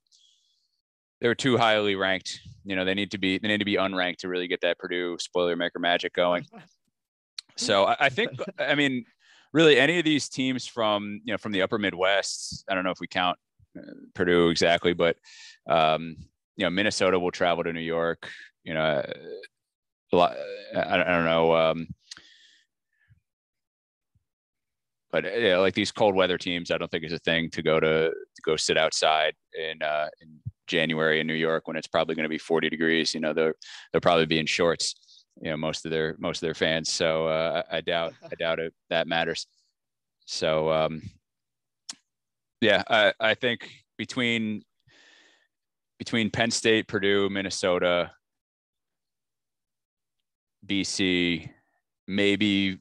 they 1.19 1.27
were 1.27 1.35
too 1.35 1.57
highly 1.57 1.95
ranked. 1.95 2.39
You 2.63 2.75
know, 2.75 2.85
they 2.85 2.93
need 2.93 3.11
to 3.11 3.17
be 3.17 3.37
they 3.37 3.47
need 3.47 3.59
to 3.59 3.65
be 3.65 3.75
unranked 3.75 4.17
to 4.17 4.27
really 4.27 4.47
get 4.47 4.61
that 4.61 4.79
Purdue 4.79 5.17
spoiler 5.19 5.55
maker 5.55 5.79
magic 5.79 6.13
going. 6.13 6.45
So 7.57 7.83
I, 7.83 7.97
I 7.99 8.09
think 8.09 8.31
I 8.57 8.75
mean, 8.75 9.03
really, 9.53 9.77
any 9.77 9.99
of 9.99 10.05
these 10.05 10.29
teams 10.29 10.65
from 10.65 11.21
you 11.25 11.33
know 11.33 11.37
from 11.37 11.51
the 11.51 11.61
Upper 11.61 11.77
Midwest. 11.77 12.63
I 12.69 12.73
don't 12.73 12.83
know 12.85 12.91
if 12.91 12.99
we 13.01 13.07
count 13.07 13.37
uh, 13.77 13.81
Purdue 14.13 14.49
exactly, 14.49 14.93
but 14.93 15.17
um, 15.69 16.15
you 16.55 16.65
know, 16.65 16.69
Minnesota 16.69 17.19
will 17.19 17.31
travel 17.31 17.63
to 17.63 17.73
New 17.73 17.81
York. 17.81 18.29
You 18.63 18.73
know, 18.73 19.03
a 20.13 20.15
lot. 20.15 20.37
I, 20.75 21.01
I 21.01 21.03
don't 21.03 21.25
know. 21.25 21.55
Um, 21.55 21.87
but 25.11 25.25
yeah, 25.25 25.57
like 25.57 25.73
these 25.73 25.91
cold 25.91 26.15
weather 26.15 26.37
teams, 26.37 26.71
I 26.71 26.77
don't 26.77 26.89
think 26.89 27.03
is 27.03 27.11
a 27.11 27.19
thing 27.19 27.49
to 27.51 27.61
go 27.61 27.79
to, 27.79 28.09
to 28.09 28.41
go 28.43 28.55
sit 28.55 28.77
outside 28.77 29.33
in 29.53 29.81
uh, 29.81 30.07
in 30.21 30.39
January 30.67 31.19
in 31.19 31.27
New 31.27 31.33
York 31.33 31.67
when 31.67 31.75
it's 31.75 31.87
probably 31.87 32.15
going 32.15 32.23
to 32.23 32.29
be 32.29 32.37
40 32.37 32.69
degrees. 32.69 33.13
You 33.13 33.19
know, 33.19 33.33
they'll 33.33 33.53
they'll 33.91 34.01
probably 34.01 34.25
be 34.25 34.39
in 34.39 34.45
shorts. 34.45 34.95
You 35.41 35.51
know, 35.51 35.57
most 35.57 35.85
of 35.85 35.91
their 35.91 36.15
most 36.19 36.37
of 36.37 36.47
their 36.47 36.53
fans. 36.53 36.91
So 36.91 37.27
uh, 37.27 37.63
I 37.69 37.81
doubt 37.81 38.13
I 38.23 38.35
doubt 38.35 38.59
it 38.59 38.73
that 38.89 39.07
matters. 39.07 39.47
So 40.25 40.71
um, 40.71 41.01
yeah, 42.61 42.83
I, 42.89 43.13
I 43.19 43.33
think 43.33 43.69
between 43.97 44.63
between 45.99 46.29
Penn 46.29 46.51
State, 46.51 46.87
Purdue, 46.87 47.29
Minnesota, 47.29 48.11
BC, 50.65 51.49
maybe 52.07 52.79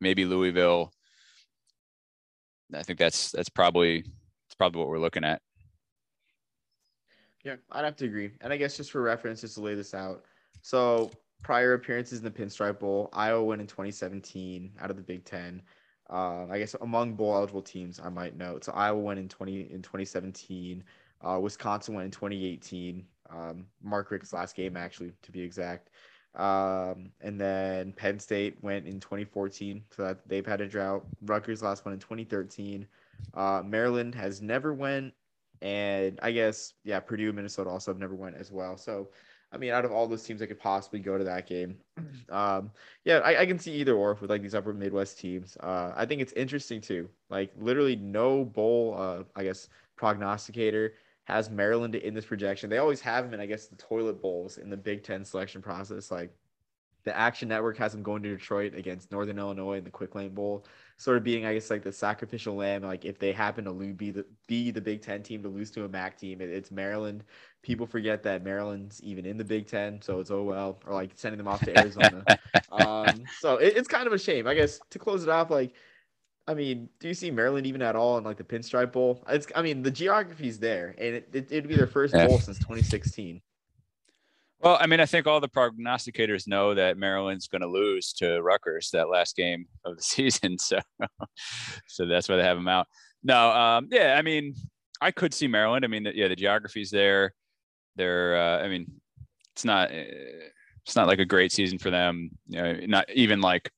maybe 0.00 0.24
Louisville 0.24 0.92
I 2.74 2.82
think 2.82 2.98
that's 2.98 3.32
that's 3.32 3.48
probably 3.48 3.98
it's 3.98 4.54
probably 4.56 4.80
what 4.80 4.88
we're 4.88 4.98
looking 4.98 5.24
at. 5.24 5.40
Yeah, 7.44 7.56
I'd 7.72 7.84
have 7.84 7.96
to 7.96 8.06
agree. 8.06 8.30
And 8.40 8.52
I 8.52 8.56
guess 8.56 8.76
just 8.76 8.90
for 8.90 9.02
reference, 9.02 9.42
just 9.42 9.54
to 9.54 9.60
lay 9.60 9.74
this 9.74 9.94
out. 9.94 10.24
So 10.62 11.10
prior 11.42 11.74
appearances 11.74 12.18
in 12.18 12.24
the 12.24 12.30
Pinstripe 12.30 12.80
Bowl, 12.80 13.10
Iowa 13.12 13.44
won 13.44 13.60
in 13.60 13.66
2017 13.66 14.72
out 14.80 14.90
of 14.90 14.96
the 14.96 15.02
Big 15.02 15.24
Ten. 15.24 15.60
Uh, 16.10 16.46
I 16.50 16.58
guess 16.58 16.74
among 16.80 17.14
bowl 17.14 17.34
eligible 17.34 17.62
teams, 17.62 18.00
I 18.02 18.08
might 18.08 18.36
note. 18.36 18.64
So 18.64 18.72
Iowa 18.72 18.98
went 18.98 19.18
in 19.18 19.28
20 19.28 19.72
in 19.72 19.82
2017. 19.82 20.82
Uh, 21.20 21.38
Wisconsin 21.40 21.94
went 21.94 22.06
in 22.06 22.10
2018. 22.10 23.04
Um, 23.30 23.66
Mark 23.82 24.10
Richt's 24.10 24.32
last 24.32 24.56
game, 24.56 24.76
actually, 24.76 25.12
to 25.22 25.32
be 25.32 25.40
exact. 25.40 25.90
Um, 26.36 27.10
and 27.20 27.40
then 27.40 27.92
Penn 27.92 28.18
State 28.18 28.56
went 28.62 28.86
in 28.86 28.98
2014, 28.98 29.82
so 29.90 30.02
that 30.02 30.28
they've 30.28 30.46
had 30.46 30.60
a 30.60 30.66
drought. 30.66 31.04
Rutgers 31.22 31.62
last 31.62 31.84
one 31.84 31.94
in 31.94 32.00
2013. 32.00 32.86
Uh, 33.34 33.62
Maryland 33.64 34.14
has 34.14 34.42
never 34.42 34.74
went, 34.74 35.14
and 35.62 36.18
I 36.22 36.32
guess 36.32 36.74
yeah, 36.82 37.00
Purdue, 37.00 37.28
and 37.28 37.36
Minnesota 37.36 37.70
also 37.70 37.92
have 37.92 38.00
never 38.00 38.14
went 38.14 38.36
as 38.36 38.50
well. 38.50 38.76
So, 38.76 39.10
I 39.52 39.58
mean, 39.58 39.70
out 39.70 39.84
of 39.84 39.92
all 39.92 40.08
those 40.08 40.24
teams 40.24 40.40
that 40.40 40.48
could 40.48 40.58
possibly 40.58 40.98
go 40.98 41.16
to 41.16 41.24
that 41.24 41.46
game, 41.46 41.76
um, 42.30 42.72
yeah, 43.04 43.18
I, 43.18 43.42
I 43.42 43.46
can 43.46 43.58
see 43.58 43.72
either 43.74 43.94
or 43.94 44.14
with 44.20 44.30
like 44.30 44.42
these 44.42 44.56
upper 44.56 44.74
Midwest 44.74 45.20
teams. 45.20 45.56
Uh, 45.60 45.92
I 45.94 46.04
think 46.04 46.20
it's 46.20 46.32
interesting 46.32 46.80
too. 46.80 47.08
Like 47.30 47.52
literally 47.56 47.94
no 47.94 48.44
bowl, 48.44 48.96
uh, 48.98 49.22
I 49.36 49.44
guess 49.44 49.68
prognosticator 49.96 50.94
has 51.24 51.50
Maryland 51.50 51.94
in 51.94 52.14
this 52.14 52.24
projection. 52.24 52.70
They 52.70 52.78
always 52.78 53.00
have 53.00 53.24
them 53.24 53.34
in, 53.34 53.40
I 53.40 53.46
guess, 53.46 53.66
the 53.66 53.76
toilet 53.76 54.20
bowls 54.20 54.58
in 54.58 54.70
the 54.70 54.76
Big 54.76 55.02
Ten 55.02 55.24
selection 55.24 55.62
process. 55.62 56.10
Like 56.10 56.34
the 57.04 57.16
Action 57.16 57.48
Network 57.48 57.76
has 57.78 57.92
them 57.92 58.02
going 58.02 58.22
to 58.22 58.30
Detroit 58.30 58.74
against 58.74 59.12
Northern 59.12 59.38
Illinois 59.38 59.78
in 59.78 59.84
the 59.84 59.90
Quick 59.90 60.14
Lane 60.14 60.34
Bowl, 60.34 60.66
sort 60.96 61.16
of 61.16 61.24
being, 61.24 61.44
I 61.46 61.54
guess, 61.54 61.70
like 61.70 61.82
the 61.82 61.92
sacrificial 61.92 62.56
lamb. 62.56 62.82
Like 62.82 63.04
if 63.04 63.18
they 63.18 63.32
happen 63.32 63.64
to 63.64 63.70
lose, 63.70 63.94
be 63.94 64.10
the 64.10 64.24
be 64.46 64.70
the 64.70 64.80
Big 64.80 65.02
Ten 65.02 65.22
team 65.22 65.42
to 65.42 65.48
lose 65.48 65.70
to 65.72 65.84
a 65.84 65.88
MAC 65.88 66.18
team, 66.18 66.40
it, 66.40 66.50
it's 66.50 66.70
Maryland. 66.70 67.24
People 67.62 67.86
forget 67.86 68.22
that 68.24 68.44
Maryland's 68.44 69.02
even 69.02 69.24
in 69.24 69.38
the 69.38 69.44
Big 69.44 69.66
Ten, 69.66 70.00
so 70.02 70.20
it's 70.20 70.30
oh 70.30 70.42
well, 70.42 70.78
or 70.86 70.92
like 70.92 71.12
sending 71.14 71.38
them 71.38 71.48
off 71.48 71.60
to 71.64 71.78
Arizona. 71.78 72.24
um, 72.72 73.24
so 73.38 73.56
it, 73.56 73.76
it's 73.76 73.88
kind 73.88 74.06
of 74.06 74.12
a 74.12 74.18
shame, 74.18 74.46
I 74.46 74.54
guess. 74.54 74.80
To 74.90 74.98
close 74.98 75.22
it 75.22 75.28
off, 75.28 75.50
like 75.50 75.74
I 76.46 76.54
mean, 76.54 76.88
do 77.00 77.08
you 77.08 77.14
see 77.14 77.30
Maryland 77.30 77.66
even 77.66 77.80
at 77.80 77.96
all 77.96 78.18
in 78.18 78.24
like 78.24 78.36
the 78.36 78.44
Pinstripe 78.44 78.92
Bowl? 78.92 79.24
It's, 79.28 79.46
I 79.56 79.62
mean, 79.62 79.82
the 79.82 79.90
geography's 79.90 80.58
there, 80.58 80.94
and 80.98 81.14
it, 81.14 81.28
it, 81.32 81.50
would 81.50 81.68
be 81.68 81.76
their 81.76 81.86
first 81.86 82.14
yeah. 82.14 82.26
bowl 82.26 82.38
since 82.38 82.58
2016. 82.58 83.40
Well, 84.60 84.76
I 84.80 84.86
mean, 84.86 85.00
I 85.00 85.06
think 85.06 85.26
all 85.26 85.40
the 85.40 85.48
prognosticators 85.48 86.46
know 86.46 86.74
that 86.74 86.98
Maryland's 86.98 87.48
going 87.48 87.62
to 87.62 87.68
lose 87.68 88.12
to 88.14 88.40
Rutgers 88.42 88.90
that 88.92 89.08
last 89.08 89.36
game 89.36 89.66
of 89.84 89.96
the 89.96 90.02
season, 90.02 90.58
so 90.58 90.80
so 91.86 92.06
that's 92.06 92.28
why 92.28 92.36
they 92.36 92.42
have 92.42 92.58
them 92.58 92.68
out. 92.68 92.86
No, 93.22 93.50
um, 93.50 93.88
yeah, 93.90 94.16
I 94.18 94.22
mean, 94.22 94.54
I 95.00 95.10
could 95.10 95.32
see 95.32 95.48
Maryland. 95.48 95.84
I 95.84 95.88
mean, 95.88 96.06
yeah, 96.14 96.28
the 96.28 96.36
geography's 96.36 96.90
there. 96.90 97.32
They're, 97.96 98.36
uh, 98.36 98.64
I 98.64 98.68
mean, 98.68 98.90
it's 99.54 99.64
not. 99.64 99.90
Uh, 99.90 100.04
it's 100.86 100.96
not 100.96 101.06
like 101.06 101.18
a 101.18 101.24
great 101.24 101.50
season 101.50 101.78
for 101.78 101.90
them. 101.90 102.30
You 102.46 102.62
know, 102.62 102.78
not 102.86 103.10
even 103.14 103.40
like 103.40 103.70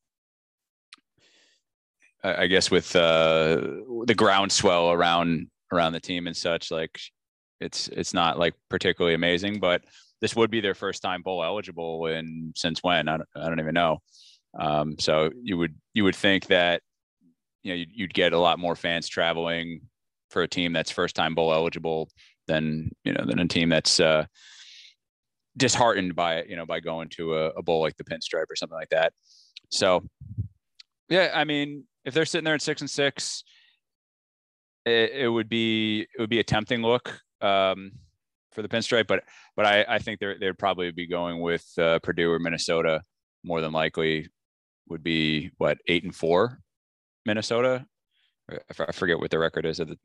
I 2.22 2.46
guess 2.46 2.70
with 2.70 2.94
uh, 2.96 3.60
the 4.06 4.14
groundswell 4.16 4.90
around 4.90 5.48
around 5.72 5.92
the 5.92 6.00
team 6.00 6.26
and 6.26 6.36
such, 6.36 6.70
like 6.70 6.98
it's 7.60 7.88
it's 7.88 8.14
not 8.14 8.38
like 8.38 8.54
particularly 8.68 9.14
amazing. 9.14 9.60
But 9.60 9.82
this 10.20 10.34
would 10.34 10.50
be 10.50 10.60
their 10.60 10.74
first 10.74 11.02
time 11.02 11.22
bowl 11.22 11.44
eligible 11.44 12.06
in 12.06 12.52
since 12.56 12.82
when 12.82 13.08
I 13.08 13.16
don't, 13.18 13.28
I 13.36 13.48
don't 13.48 13.60
even 13.60 13.74
know. 13.74 13.98
Um, 14.58 14.96
so 14.98 15.30
you 15.42 15.56
would 15.58 15.74
you 15.94 16.04
would 16.04 16.16
think 16.16 16.46
that 16.46 16.82
you 17.62 17.72
know 17.72 17.76
you'd, 17.76 17.90
you'd 17.92 18.14
get 18.14 18.32
a 18.32 18.38
lot 18.38 18.58
more 18.58 18.76
fans 18.76 19.08
traveling 19.08 19.82
for 20.30 20.42
a 20.42 20.48
team 20.48 20.72
that's 20.72 20.90
first 20.90 21.14
time 21.14 21.34
bowl 21.34 21.52
eligible 21.52 22.08
than 22.46 22.90
you 23.04 23.12
know 23.12 23.24
than 23.24 23.38
a 23.38 23.46
team 23.46 23.68
that's 23.68 24.00
uh, 24.00 24.24
disheartened 25.56 26.14
by 26.14 26.42
you 26.44 26.56
know 26.56 26.66
by 26.66 26.80
going 26.80 27.08
to 27.10 27.34
a, 27.34 27.46
a 27.50 27.62
bowl 27.62 27.80
like 27.82 27.96
the 27.96 28.04
Pinstripe 28.04 28.50
or 28.50 28.56
something 28.56 28.76
like 28.76 28.90
that. 28.90 29.12
So 29.70 30.02
yeah, 31.08 31.32
I 31.34 31.44
mean, 31.44 31.84
if 32.06 32.14
they're 32.14 32.24
sitting 32.24 32.44
there 32.44 32.54
at 32.54 32.62
six 32.62 32.80
and 32.80 32.88
six, 32.88 33.44
it, 34.86 35.10
it 35.10 35.28
would 35.28 35.48
be 35.48 36.02
it 36.02 36.20
would 36.20 36.30
be 36.30 36.38
a 36.38 36.44
tempting 36.44 36.80
look 36.80 37.20
um, 37.42 37.90
for 38.52 38.62
the 38.62 38.68
Pinstripe, 38.68 39.08
but 39.08 39.24
but 39.56 39.66
I, 39.66 39.84
I 39.86 39.98
think 39.98 40.20
they're 40.20 40.38
they'd 40.38 40.58
probably 40.58 40.90
be 40.92 41.06
going 41.06 41.40
with 41.40 41.66
uh, 41.78 41.98
Purdue 41.98 42.30
or 42.30 42.38
Minnesota 42.38 43.02
more 43.44 43.60
than 43.60 43.72
likely. 43.72 44.28
Would 44.88 45.02
be 45.02 45.50
what 45.58 45.78
eight 45.88 46.04
and 46.04 46.14
four, 46.14 46.60
Minnesota. 47.26 47.84
I 48.48 48.92
forget 48.92 49.18
what 49.18 49.32
the 49.32 49.38
record 49.40 49.66
is 49.66 49.80
at 49.80 49.88
the 49.88 49.98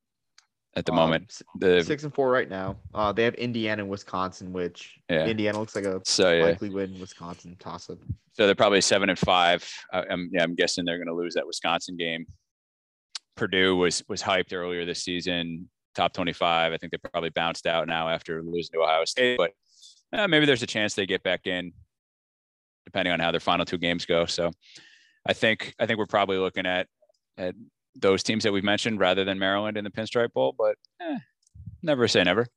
at 0.75 0.85
the 0.85 0.91
um, 0.91 0.97
moment. 0.97 1.41
The 1.59 1.83
six 1.83 2.03
and 2.03 2.13
four 2.13 2.31
right 2.31 2.49
now. 2.49 2.77
Uh, 2.93 3.11
they 3.11 3.23
have 3.23 3.35
Indiana 3.35 3.83
and 3.83 3.91
Wisconsin, 3.91 4.53
which 4.53 4.99
yeah. 5.09 5.25
Indiana 5.25 5.59
looks 5.59 5.75
like 5.75 5.85
a 5.85 6.01
so, 6.05 6.31
yeah. 6.31 6.43
likely 6.43 6.69
win. 6.69 6.99
Wisconsin 6.99 7.55
toss 7.59 7.89
up. 7.89 7.97
So 8.33 8.45
they're 8.45 8.55
probably 8.55 8.81
seven 8.81 9.09
and 9.09 9.19
five. 9.19 9.67
I'm 9.91 10.29
yeah, 10.31 10.43
I'm 10.43 10.55
guessing 10.55 10.85
they're 10.85 10.97
going 10.97 11.07
to 11.07 11.13
lose 11.13 11.33
that 11.35 11.45
Wisconsin 11.45 11.97
game. 11.97 12.25
Purdue 13.35 13.75
was 13.75 14.03
was 14.07 14.21
hyped 14.21 14.53
earlier 14.53 14.85
this 14.85 15.03
season, 15.03 15.69
top 15.95 16.13
25. 16.13 16.73
I 16.73 16.77
think 16.77 16.91
they 16.91 16.97
probably 16.97 17.29
bounced 17.29 17.67
out 17.67 17.87
now 17.87 18.09
after 18.09 18.41
losing 18.41 18.73
to 18.73 18.83
Ohio 18.83 19.05
State, 19.05 19.37
but 19.37 19.51
uh, 20.13 20.27
maybe 20.27 20.45
there's 20.45 20.63
a 20.63 20.67
chance 20.67 20.93
they 20.93 21.05
get 21.05 21.23
back 21.23 21.47
in, 21.47 21.73
depending 22.85 23.13
on 23.13 23.19
how 23.19 23.31
their 23.31 23.39
final 23.39 23.65
two 23.65 23.77
games 23.77 24.05
go. 24.05 24.25
So 24.25 24.51
I 25.25 25.33
think 25.33 25.73
I 25.79 25.85
think 25.85 25.99
we're 25.99 26.05
probably 26.05 26.37
looking 26.37 26.65
at 26.65 26.87
at 27.37 27.55
those 27.95 28.23
teams 28.23 28.43
that 28.43 28.51
we've 28.51 28.63
mentioned 28.63 28.99
rather 28.99 29.23
than 29.23 29.39
Maryland 29.39 29.77
in 29.77 29.83
the 29.83 29.89
Pinstripe 29.89 30.33
Bowl, 30.33 30.55
but 30.57 30.75
eh, 31.01 31.19
never 31.81 32.07
say 32.07 32.23
never. 32.23 32.47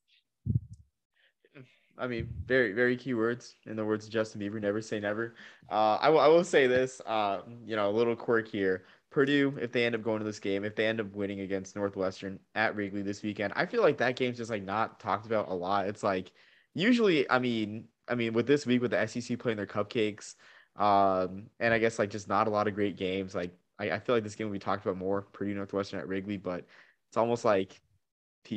I 1.96 2.06
mean, 2.08 2.28
very, 2.46 2.72
very 2.72 2.96
key 2.96 3.14
words 3.14 3.56
in 3.66 3.76
the 3.76 3.84
words 3.84 4.06
of 4.06 4.12
Justin 4.12 4.40
Bieber. 4.40 4.60
Never 4.60 4.80
say 4.80 4.98
never. 4.98 5.36
Uh, 5.70 5.98
I, 6.00 6.06
w- 6.06 6.22
I 6.22 6.26
will 6.26 6.44
say 6.44 6.66
this, 6.66 7.00
uh, 7.06 7.42
you 7.64 7.76
know, 7.76 7.88
a 7.88 7.92
little 7.92 8.16
quirk 8.16 8.48
here. 8.48 8.84
Purdue, 9.10 9.56
if 9.60 9.70
they 9.70 9.86
end 9.86 9.94
up 9.94 10.02
going 10.02 10.18
to 10.18 10.24
this 10.24 10.40
game, 10.40 10.64
if 10.64 10.74
they 10.74 10.86
end 10.86 11.00
up 11.00 11.12
winning 11.14 11.40
against 11.40 11.76
Northwestern 11.76 12.40
at 12.56 12.74
Wrigley 12.74 13.02
this 13.02 13.22
weekend, 13.22 13.52
I 13.54 13.64
feel 13.64 13.80
like 13.80 13.98
that 13.98 14.16
game's 14.16 14.38
just 14.38 14.50
like 14.50 14.64
not 14.64 14.98
talked 14.98 15.24
about 15.24 15.50
a 15.50 15.54
lot. 15.54 15.86
It's 15.86 16.02
like 16.02 16.32
usually, 16.74 17.30
I 17.30 17.38
mean, 17.38 17.84
I 18.08 18.16
mean, 18.16 18.32
with 18.32 18.48
this 18.48 18.66
week 18.66 18.82
with 18.82 18.90
the 18.90 19.06
SEC 19.06 19.38
playing 19.38 19.56
their 19.56 19.66
cupcakes, 19.66 20.34
um, 20.76 21.46
and 21.60 21.72
I 21.72 21.78
guess 21.78 22.00
like 22.00 22.10
just 22.10 22.28
not 22.28 22.48
a 22.48 22.50
lot 22.50 22.66
of 22.66 22.74
great 22.74 22.96
games. 22.96 23.36
Like 23.36 23.52
I, 23.78 23.90
I 23.90 23.98
feel 23.98 24.14
like 24.14 24.24
this 24.24 24.34
game 24.34 24.46
will 24.46 24.52
be 24.52 24.58
talked 24.58 24.84
about 24.84 24.96
more 24.96 25.22
Purdue 25.22 25.54
Northwestern 25.54 26.00
at 26.00 26.08
Wrigley, 26.08 26.36
but 26.36 26.64
it's 27.08 27.16
almost 27.16 27.44
like 27.44 27.80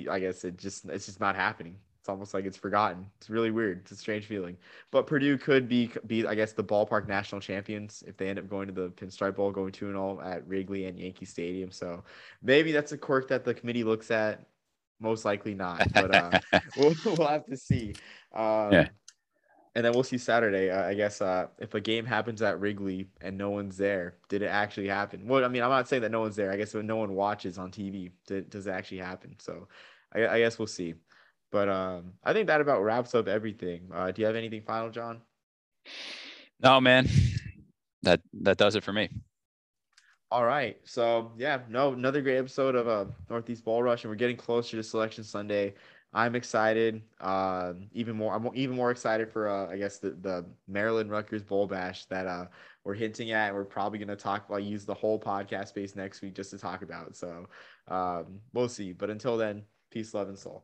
I 0.10 0.19
guess 0.19 0.43
it 0.43 0.58
just 0.58 0.86
it's 0.86 1.06
just 1.06 1.19
not 1.19 1.36
happening. 1.36 1.77
It's 2.01 2.10
almost 2.10 2.34
like 2.34 2.45
it's 2.45 2.58
forgotten. 2.58 3.06
It's 3.17 3.30
really 3.30 3.51
weird. 3.51 3.80
It's 3.82 3.91
a 3.91 3.95
strange 3.95 4.25
feeling. 4.25 4.58
But 4.91 5.08
Purdue 5.08 5.38
could 5.38 5.67
be 5.67 5.91
be 6.06 6.25
I 6.25 6.36
guess 6.36 6.53
the 6.53 6.63
ballpark 6.63 7.08
national 7.08 7.41
champions 7.41 8.03
if 8.08 8.17
they 8.17 8.30
end 8.30 8.39
up 8.39 8.49
going 8.49 8.67
to 8.67 8.73
the 8.73 8.89
Pinstripe 8.89 9.36
Bowl, 9.36 9.51
going 9.51 9.71
two 9.71 9.88
and 9.88 9.97
all 9.97 10.21
at 10.21 10.47
Wrigley 10.47 10.86
and 10.86 10.99
Yankee 10.99 11.25
Stadium. 11.25 11.71
So 11.71 12.03
maybe 12.41 12.71
that's 12.71 12.91
a 12.91 12.97
quirk 12.97 13.27
that 13.30 13.43
the 13.43 13.53
committee 13.53 13.84
looks 13.84 14.12
at. 14.12 14.45
Most 14.99 15.25
likely 15.25 15.53
not, 15.53 15.86
but 15.93 16.15
uh, 16.15 16.39
we'll 16.77 16.95
we'll 17.06 17.27
have 17.27 17.45
to 17.45 17.58
see. 17.58 17.93
Um, 18.34 18.71
yeah 18.71 18.88
and 19.78 19.86
then 19.86 19.94
we'll 19.94 20.04
see 20.04 20.18
Saturday. 20.18 20.72
Uh, 20.72 20.88
I 20.88 20.96
guess 20.96 21.22
uh, 21.22 21.46
if 21.60 21.76
a 21.76 21.80
game 21.80 22.04
happens 22.04 22.42
at 22.42 22.60
Wrigley 22.60 23.10
and 23.22 23.38
no 23.38 23.52
one's 23.52 23.78
there, 23.78 24.16
did 24.28 24.42
it 24.42 24.48
actually 24.48 24.88
happen? 24.88 25.28
Well, 25.28 25.46
I 25.46 25.50
mean, 25.50 25.62
I'm 25.62 25.70
not 25.70 25.88
saying 25.88 26.02
that 26.02 26.10
no 26.10 26.22
one's 26.22 26.36
there. 26.36 26.52
I 26.52 26.58
guess 26.58 26.74
when 26.74 26.88
no 26.88 26.96
one 26.96 27.13
watches 27.13 27.60
on 27.60 27.70
TV, 27.70 28.10
did, 28.26 28.50
does 28.50 28.66
it 28.66 28.72
actually 28.72 28.98
happen? 28.98 29.36
So, 29.38 29.68
I, 30.16 30.26
I, 30.26 30.40
guess 30.40 30.58
we'll 30.58 30.66
see. 30.66 30.96
But 31.52 31.70
um, 31.70 32.13
I 32.24 32.34
think 32.34 32.48
that 32.48 32.60
about 32.60 32.82
wraps 32.82 33.13
up 33.13 33.28
everything. 33.28 33.88
Uh, 33.94 34.10
do 34.10 34.20
you 34.20 34.26
have 34.26 34.36
anything 34.36 34.63
final, 34.63 34.90
John? 34.90 35.22
No, 36.60 36.82
man. 36.82 37.08
That 38.02 38.22
that 38.42 38.58
does 38.58 38.76
it 38.76 38.84
for 38.84 38.94
me. 38.94 39.10
All 40.32 40.44
right. 40.44 40.78
So 40.86 41.34
yeah, 41.38 41.60
no, 41.70 41.94
another 41.94 42.22
great 42.22 42.38
episode 42.38 42.76
of 42.76 42.88
uh, 42.88 43.06
Northeast 43.30 43.63
Bowl 43.63 43.84
Rush, 43.84 44.04
and 44.04 44.10
we're 44.10 44.16
getting 44.16 44.38
closer 44.38 44.76
to 44.76 44.84
Selection 44.84 45.24
Sunday. 45.24 45.76
I'm 46.13 46.36
excited. 46.36 47.02
Uh, 47.20 47.74
even 47.93 48.15
more, 48.15 48.34
I'm 48.34 48.50
even 48.56 48.76
more 48.76 48.91
excited 48.91 49.32
for 49.32 49.50
uh, 49.50 49.67
I 49.70 49.78
guess 49.78 50.00
the 50.00 50.12
the 50.12 50.46
Maryland 50.67 51.12
Rutgers 51.12 51.43
Bowl 51.43 51.67
Bash 51.67 52.06
that 52.06 52.26
uh, 52.26 52.46
we're 52.84 52.93
hinting 52.93 53.32
at. 53.32 53.54
We're 53.54 53.65
probably 53.65 54.00
gonna 54.00 54.15
talk 54.15 54.48
about 54.48 54.63
use 54.63 54.86
the 54.86 54.93
whole 54.93 55.20
podcast 55.20 55.67
space 55.70 55.96
next 55.96 56.22
week 56.22 56.36
just 56.36 56.52
to 56.52 56.58
talk 56.58 56.82
about. 56.82 57.15
So 57.15 57.48
um, 57.88 58.39
we'll 58.54 58.70
see. 58.70 58.93
But 58.93 59.10
until 59.10 59.38
then, 59.38 59.63
peace, 59.91 60.13
love, 60.13 60.30
and 60.30 60.39
soul. 60.39 60.63